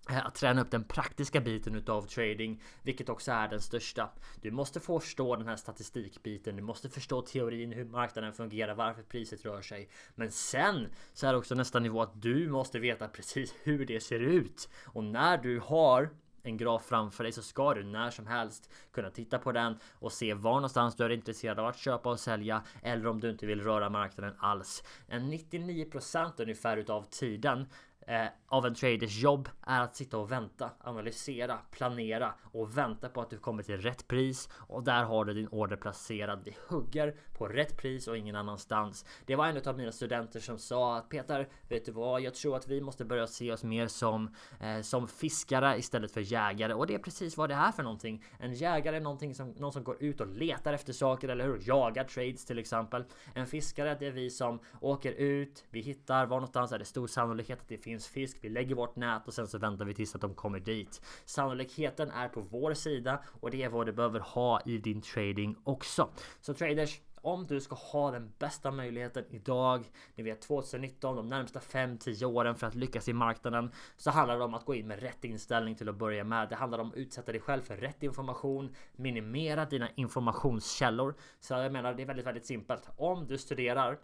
Eh, 0.09 0.25
att 0.25 0.35
träna 0.35 0.61
upp 0.61 0.71
den 0.71 0.83
praktiska 0.83 1.41
biten 1.41 1.75
utav 1.75 2.01
trading, 2.01 2.61
vilket 2.83 3.09
också 3.09 3.31
är 3.31 3.47
den 3.47 3.61
största. 3.61 4.09
Du 4.41 4.51
måste 4.51 4.79
förstå 4.79 5.35
den 5.35 5.47
här 5.47 5.55
statistikbiten, 5.55 6.55
du 6.55 6.61
måste 6.61 6.89
förstå 6.89 7.21
teorin, 7.21 7.71
hur 7.71 7.85
marknaden 7.85 8.33
fungerar, 8.33 8.75
varför 8.75 9.03
priset 9.03 9.45
rör 9.45 9.61
sig. 9.61 9.89
Men 10.15 10.31
sen 10.31 10.87
så 11.13 11.27
är 11.27 11.31
det 11.31 11.37
också 11.37 11.55
nästa 11.55 11.79
nivå 11.79 12.01
att 12.01 12.21
du 12.21 12.49
måste 12.49 12.79
veta 12.79 13.07
precis 13.07 13.53
hur 13.63 13.85
det 13.85 13.99
ser 13.99 14.19
ut. 14.19 14.69
Och 14.85 15.03
när 15.03 15.37
du 15.37 15.59
har 15.59 16.09
en 16.43 16.57
graf 16.57 16.85
framför 16.85 17.23
dig 17.23 17.33
så 17.33 17.41
ska 17.41 17.73
du 17.73 17.83
när 17.83 18.09
som 18.09 18.27
helst 18.27 18.69
kunna 18.91 19.09
titta 19.09 19.39
på 19.39 19.51
den 19.51 19.77
och 19.93 20.11
se 20.11 20.33
var 20.33 20.55
någonstans 20.55 20.95
du 20.95 21.03
är 21.03 21.09
intresserad 21.09 21.59
av 21.59 21.65
att 21.65 21.77
köpa 21.77 22.09
och 22.09 22.19
sälja 22.19 22.63
eller 22.83 23.07
om 23.07 23.19
du 23.19 23.29
inte 23.29 23.45
vill 23.45 23.61
röra 23.61 23.89
marknaden 23.89 24.35
alls. 24.39 24.83
En 25.07 25.33
99% 25.33 26.41
ungefär 26.41 26.77
utav 26.77 27.03
tiden 27.03 27.67
eh, 28.07 28.25
av 28.47 28.65
en 28.65 28.75
traders 28.75 29.17
jobb 29.23 29.49
är 29.61 29.81
att 29.81 29.95
sitta 29.95 30.17
och 30.17 30.31
vänta, 30.31 30.69
analysera, 30.79 31.57
planera 31.71 32.33
och 32.41 32.77
vänta 32.77 33.09
på 33.09 33.21
att 33.21 33.29
du 33.29 33.37
kommer 33.37 33.63
till 33.63 33.77
rätt 33.77 34.07
pris 34.07 34.49
och 34.53 34.83
där 34.83 35.03
har 35.03 35.25
du 35.25 35.33
din 35.33 35.47
order 35.47 35.75
placerad. 35.75 36.41
Vi 36.45 36.55
hugger 36.67 37.15
på 37.33 37.47
rätt 37.47 37.77
pris 37.77 38.07
och 38.07 38.17
ingen 38.17 38.35
annanstans. 38.35 39.05
Det 39.25 39.35
var 39.35 39.47
en 39.47 39.61
av 39.65 39.77
mina 39.77 39.91
studenter 39.91 40.39
som 40.39 40.57
sa 40.57 40.97
att 40.97 41.09
Peter, 41.09 41.49
vet 41.69 41.85
du 41.85 41.91
vad? 41.91 42.21
Jag 42.21 42.33
tror 42.33 42.55
att 42.55 42.67
vi 42.67 42.81
måste 42.81 43.05
börja 43.05 43.27
se 43.27 43.51
oss 43.51 43.63
mer 43.63 43.87
som 43.87 44.35
eh, 44.59 44.81
som 44.81 45.07
fiskare 45.07 45.77
istället 45.77 46.11
för 46.11 46.21
jägare 46.21 46.73
och 46.73 46.87
det 46.87 46.93
är 46.93 46.99
precis 46.99 47.37
vad 47.37 47.49
det 47.49 47.55
är 47.55 47.71
för 47.71 47.83
någonting. 47.83 48.23
En 48.39 48.53
jägare 48.53 48.95
är 48.95 49.01
någonting 49.01 49.35
som 49.35 49.49
någon 49.49 49.73
som 49.73 49.83
går 49.83 50.03
ut 50.03 50.21
och 50.21 50.27
letar 50.27 50.73
efter 50.73 50.93
saker 50.93 51.29
eller 51.29 51.45
hur? 51.45 51.61
Jagar 51.65 52.03
trades 52.03 52.45
till 52.45 52.59
exempel. 52.59 53.03
En 53.33 53.47
fiskare 53.47 53.97
det 53.99 54.07
är 54.07 54.11
vi 54.11 54.29
som 54.29 54.59
åker 54.79 55.11
ut. 55.11 55.65
Vi 55.69 55.81
hittar 55.81 56.25
var 56.25 56.37
någonstans 56.37 56.71
är 56.71 56.79
det 56.79 56.85
stor 56.85 57.07
sannolikhet 57.07 57.61
att 57.61 57.67
det 57.67 57.77
finns 57.77 57.90
finns 57.91 58.07
fisk. 58.07 58.37
Vi 58.41 58.49
lägger 58.49 58.75
vårt 58.75 58.95
nät 58.95 59.27
och 59.27 59.33
sen 59.33 59.47
så 59.47 59.57
väntar 59.57 59.85
vi 59.85 59.93
tills 59.93 60.15
att 60.15 60.21
de 60.21 60.35
kommer 60.35 60.59
dit. 60.59 61.01
Sannolikheten 61.25 62.11
är 62.11 62.27
på 62.27 62.41
vår 62.41 62.73
sida 62.73 63.23
och 63.41 63.51
det 63.51 63.63
är 63.63 63.69
vad 63.69 63.85
du 63.85 63.91
behöver 63.91 64.19
ha 64.19 64.61
i 64.65 64.77
din 64.77 65.01
trading 65.01 65.55
också. 65.63 66.09
Så 66.41 66.53
traders, 66.53 67.01
om 67.21 67.47
du 67.47 67.61
ska 67.61 67.75
ha 67.75 68.11
den 68.11 68.31
bästa 68.39 68.71
möjligheten 68.71 69.25
idag, 69.29 69.91
ni 70.15 70.23
vet 70.23 70.41
2019, 70.41 71.15
de 71.15 71.27
närmsta 71.27 71.59
5-10 71.59 72.25
åren 72.25 72.55
för 72.55 72.67
att 72.67 72.75
lyckas 72.75 73.07
i 73.07 73.13
marknaden, 73.13 73.71
så 73.97 74.11
handlar 74.11 74.37
det 74.37 74.43
om 74.43 74.53
att 74.53 74.65
gå 74.65 74.75
in 74.75 74.87
med 74.87 74.99
rätt 74.99 75.23
inställning 75.23 75.75
till 75.75 75.89
att 75.89 75.95
börja 75.95 76.23
med. 76.23 76.49
Det 76.49 76.55
handlar 76.55 76.79
om 76.79 76.89
att 76.89 76.95
utsätta 76.95 77.31
dig 77.31 77.41
själv 77.41 77.61
för 77.61 77.77
rätt 77.77 78.03
information, 78.03 78.75
minimera 78.95 79.65
dina 79.65 79.89
informationskällor. 79.95 81.15
Så 81.39 81.53
jag 81.53 81.71
menar, 81.71 81.93
det 81.93 82.03
är 82.03 82.07
väldigt, 82.07 82.25
väldigt 82.25 82.45
simpelt. 82.45 82.89
Om 82.97 83.27
du 83.27 83.37
studerar 83.37 83.99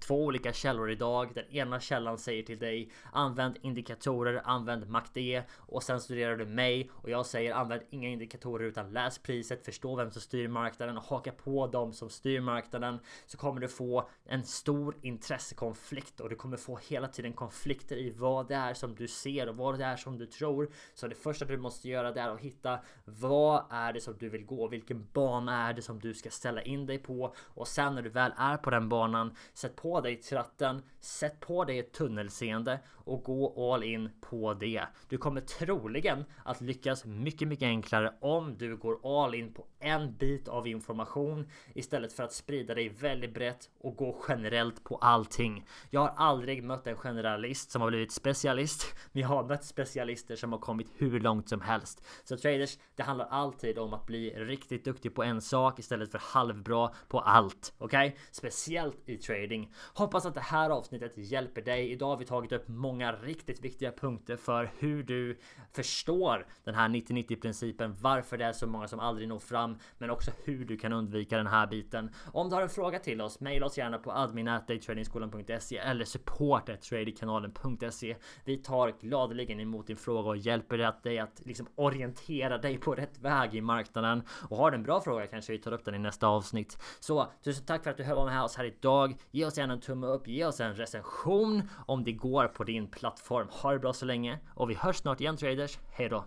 två 0.00 0.24
olika 0.24 0.52
källor 0.52 0.90
idag. 0.90 1.34
Den 1.34 1.50
ena 1.50 1.80
källan 1.80 2.18
säger 2.18 2.42
till 2.42 2.58
dig 2.58 2.90
använd 3.12 3.56
indikatorer, 3.62 4.42
använd 4.44 4.88
MACD 4.88 5.42
och 5.56 5.82
sen 5.82 6.00
studerar 6.00 6.36
du 6.36 6.46
mig 6.46 6.90
och 6.94 7.10
jag 7.10 7.26
säger 7.26 7.54
använd 7.54 7.82
inga 7.90 8.08
indikatorer 8.08 8.64
utan 8.64 8.92
läs 8.92 9.18
priset, 9.18 9.64
förstå 9.64 9.96
vem 9.96 10.10
som 10.10 10.22
styr 10.22 10.48
marknaden 10.48 10.96
och 10.96 11.04
haka 11.04 11.32
på 11.32 11.66
dem 11.66 11.92
som 11.92 12.10
styr 12.10 12.40
marknaden 12.40 12.98
så 13.26 13.38
kommer 13.38 13.60
du 13.60 13.68
få 13.68 14.08
en 14.24 14.44
stor 14.44 14.96
intressekonflikt 15.02 16.20
och 16.20 16.28
du 16.28 16.36
kommer 16.36 16.56
få 16.56 16.78
hela 16.88 17.08
tiden 17.08 17.32
konflikter 17.32 17.96
i 17.96 18.10
vad 18.10 18.48
det 18.48 18.54
är 18.54 18.74
som 18.74 18.94
du 18.94 19.08
ser 19.08 19.48
och 19.48 19.56
vad 19.56 19.78
det 19.78 19.84
är 19.84 19.96
som 19.96 20.18
du 20.18 20.26
tror. 20.26 20.70
Så 20.94 21.08
det 21.08 21.14
första 21.14 21.44
du 21.44 21.56
måste 21.56 21.88
göra 21.88 22.12
det 22.12 22.20
är 22.20 22.28
att 22.28 22.40
hitta 22.40 22.78
vad 23.04 23.64
är 23.70 23.92
det 23.92 24.00
som 24.00 24.14
du 24.18 24.28
vill 24.28 24.44
gå? 24.44 24.68
Vilken 24.68 25.08
bana 25.12 25.68
är 25.68 25.74
det 25.74 25.82
som 25.82 26.00
du 26.00 26.14
ska 26.14 26.30
ställa 26.30 26.62
in 26.62 26.86
dig 26.86 26.98
på? 26.98 27.34
Och 27.38 27.68
sen 27.68 27.94
när 27.94 28.02
du 28.02 28.08
väl 28.08 28.32
är 28.36 28.56
på 28.56 28.70
den 28.70 28.88
banan, 28.88 29.36
sätt 29.54 29.76
på 29.82 30.00
dig 30.00 30.16
tratten, 30.16 30.82
sätt 31.00 31.40
på 31.40 31.64
dig 31.64 31.78
ett 31.78 31.92
tunnelseende 31.92 32.80
och 33.04 33.22
gå 33.22 33.72
all 33.72 33.82
in 33.82 34.10
på 34.20 34.54
det. 34.54 34.82
Du 35.08 35.18
kommer 35.18 35.40
troligen 35.40 36.24
att 36.44 36.60
lyckas 36.60 37.04
mycket, 37.04 37.48
mycket 37.48 37.66
enklare 37.66 38.14
om 38.20 38.58
du 38.58 38.76
går 38.76 39.22
all 39.22 39.34
in 39.34 39.54
på 39.54 39.66
en 39.78 40.16
bit 40.16 40.48
av 40.48 40.66
information 40.66 41.48
istället 41.74 42.12
för 42.12 42.22
att 42.22 42.32
sprida 42.32 42.74
dig 42.74 42.88
väldigt 42.88 43.34
brett 43.34 43.70
och 43.80 43.96
gå 43.96 44.24
generellt 44.28 44.84
på 44.84 44.96
allting. 44.96 45.66
Jag 45.90 46.00
har 46.00 46.12
aldrig 46.16 46.64
mött 46.64 46.86
en 46.86 46.96
generalist 46.96 47.70
som 47.70 47.82
har 47.82 47.88
blivit 47.88 48.12
specialist, 48.12 48.94
men 49.12 49.22
jag 49.22 49.28
har 49.28 49.44
mött 49.44 49.64
specialister 49.64 50.36
som 50.36 50.52
har 50.52 50.58
kommit 50.58 50.90
hur 50.96 51.20
långt 51.20 51.48
som 51.48 51.60
helst. 51.60 52.06
Så 52.24 52.36
traders, 52.36 52.78
det 52.96 53.02
handlar 53.02 53.26
alltid 53.26 53.78
om 53.78 53.94
att 53.94 54.06
bli 54.06 54.30
riktigt 54.30 54.84
duktig 54.84 55.14
på 55.14 55.22
en 55.22 55.40
sak 55.40 55.78
istället 55.78 56.10
för 56.10 56.18
halvbra 56.18 56.90
på 57.08 57.20
allt. 57.20 57.74
Okej? 57.78 58.08
Okay? 58.08 58.20
Speciellt 58.30 59.08
i 59.08 59.16
trading. 59.16 59.71
Hoppas 59.94 60.26
att 60.26 60.34
det 60.34 60.40
här 60.40 60.70
avsnittet 60.70 61.12
hjälper 61.16 61.62
dig. 61.62 61.90
Idag 61.90 62.06
har 62.06 62.16
vi 62.16 62.24
tagit 62.24 62.52
upp 62.52 62.68
många 62.68 63.12
riktigt 63.12 63.60
viktiga 63.60 63.92
punkter 63.92 64.36
för 64.36 64.70
hur 64.78 65.02
du 65.02 65.38
förstår 65.72 66.46
den 66.64 66.74
här 66.74 66.88
90-90 66.88 67.40
principen, 67.40 67.96
varför 68.00 68.38
det 68.38 68.44
är 68.44 68.52
så 68.52 68.66
många 68.66 68.88
som 68.88 69.00
aldrig 69.00 69.28
når 69.28 69.38
fram, 69.38 69.78
men 69.98 70.10
också 70.10 70.30
hur 70.44 70.64
du 70.64 70.76
kan 70.76 70.92
undvika 70.92 71.36
den 71.36 71.46
här 71.46 71.66
biten. 71.66 72.10
Om 72.32 72.48
du 72.48 72.54
har 72.54 72.62
en 72.62 72.68
fråga 72.68 72.98
till 72.98 73.20
oss, 73.20 73.40
mejla 73.40 73.66
oss 73.66 73.78
gärna 73.78 73.98
på 73.98 74.12
admin.daytradingskolan.se 74.12 75.78
eller 75.78 76.04
support.tradingkanalen.se. 76.04 78.16
Vi 78.44 78.56
tar 78.56 78.94
gladeligen 79.00 79.60
emot 79.60 79.86
din 79.86 79.96
fråga 79.96 80.28
och 80.28 80.36
hjälper 80.36 80.92
dig 81.02 81.18
att 81.18 81.40
liksom 81.44 81.66
orientera 81.74 82.58
dig 82.58 82.78
på 82.78 82.94
rätt 82.94 83.18
väg 83.18 83.54
i 83.54 83.60
marknaden. 83.60 84.22
Och 84.48 84.56
har 84.56 84.70
du 84.70 84.76
en 84.76 84.82
bra 84.82 85.00
fråga 85.00 85.26
kanske 85.26 85.52
vi 85.52 85.58
tar 85.58 85.72
upp 85.72 85.84
den 85.84 85.94
i 85.94 85.98
nästa 85.98 86.26
avsnitt. 86.26 86.78
Så 87.00 87.26
tusen 87.44 87.64
tack 87.64 87.82
för 87.82 87.90
att 87.90 87.96
du 87.96 88.04
var 88.04 88.26
med 88.26 88.42
oss 88.42 88.56
här 88.56 88.64
idag. 88.64 89.16
Ge 89.30 89.44
oss 89.44 89.58
gärna 89.62 89.74
en 89.74 89.80
tumme 89.80 90.06
upp, 90.06 90.28
ge 90.28 90.44
oss 90.44 90.60
en 90.60 90.74
recension 90.74 91.62
om 91.86 92.04
det 92.04 92.12
går 92.12 92.46
på 92.46 92.64
din 92.64 92.86
plattform. 92.86 93.46
Ha 93.50 93.72
det 93.72 93.78
bra 93.78 93.92
så 93.92 94.06
länge 94.06 94.38
och 94.54 94.70
vi 94.70 94.74
hörs 94.74 94.96
snart 94.96 95.20
igen 95.20 95.36
traders. 95.36 95.78
Hej 95.90 96.08
då! 96.08 96.24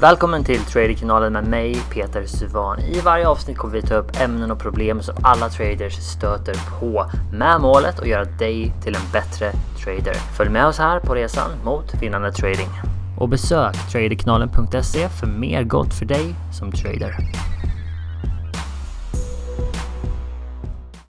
Välkommen 0.00 0.44
till 0.44 0.60
Traderkanalen 0.60 1.32
med 1.32 1.48
mig 1.48 1.76
Peter 1.92 2.26
Suvan. 2.26 2.80
I 2.80 3.00
varje 3.00 3.28
avsnitt 3.28 3.58
kommer 3.58 3.74
vi 3.74 3.82
ta 3.82 3.94
upp 3.94 4.20
ämnen 4.20 4.50
och 4.50 4.58
problem 4.58 5.02
som 5.02 5.14
alla 5.22 5.48
traders 5.48 5.94
stöter 5.94 6.80
på 6.80 7.10
med 7.32 7.60
målet 7.60 8.00
att 8.00 8.08
göra 8.08 8.24
dig 8.24 8.72
till 8.82 8.94
en 8.94 9.12
bättre 9.12 9.52
trader. 9.84 10.14
Följ 10.36 10.50
med 10.50 10.66
oss 10.66 10.78
här 10.78 11.00
på 11.00 11.14
resan 11.14 11.50
mot 11.64 12.02
vinnande 12.02 12.32
trading. 12.32 12.68
Och 13.18 13.28
besök 13.28 13.74
traderkanalen.se 13.92 15.08
för 15.08 15.26
mer 15.26 15.62
gott 15.64 15.94
för 15.94 16.06
dig 16.06 16.34
som 16.52 16.72
trader. 16.72 17.16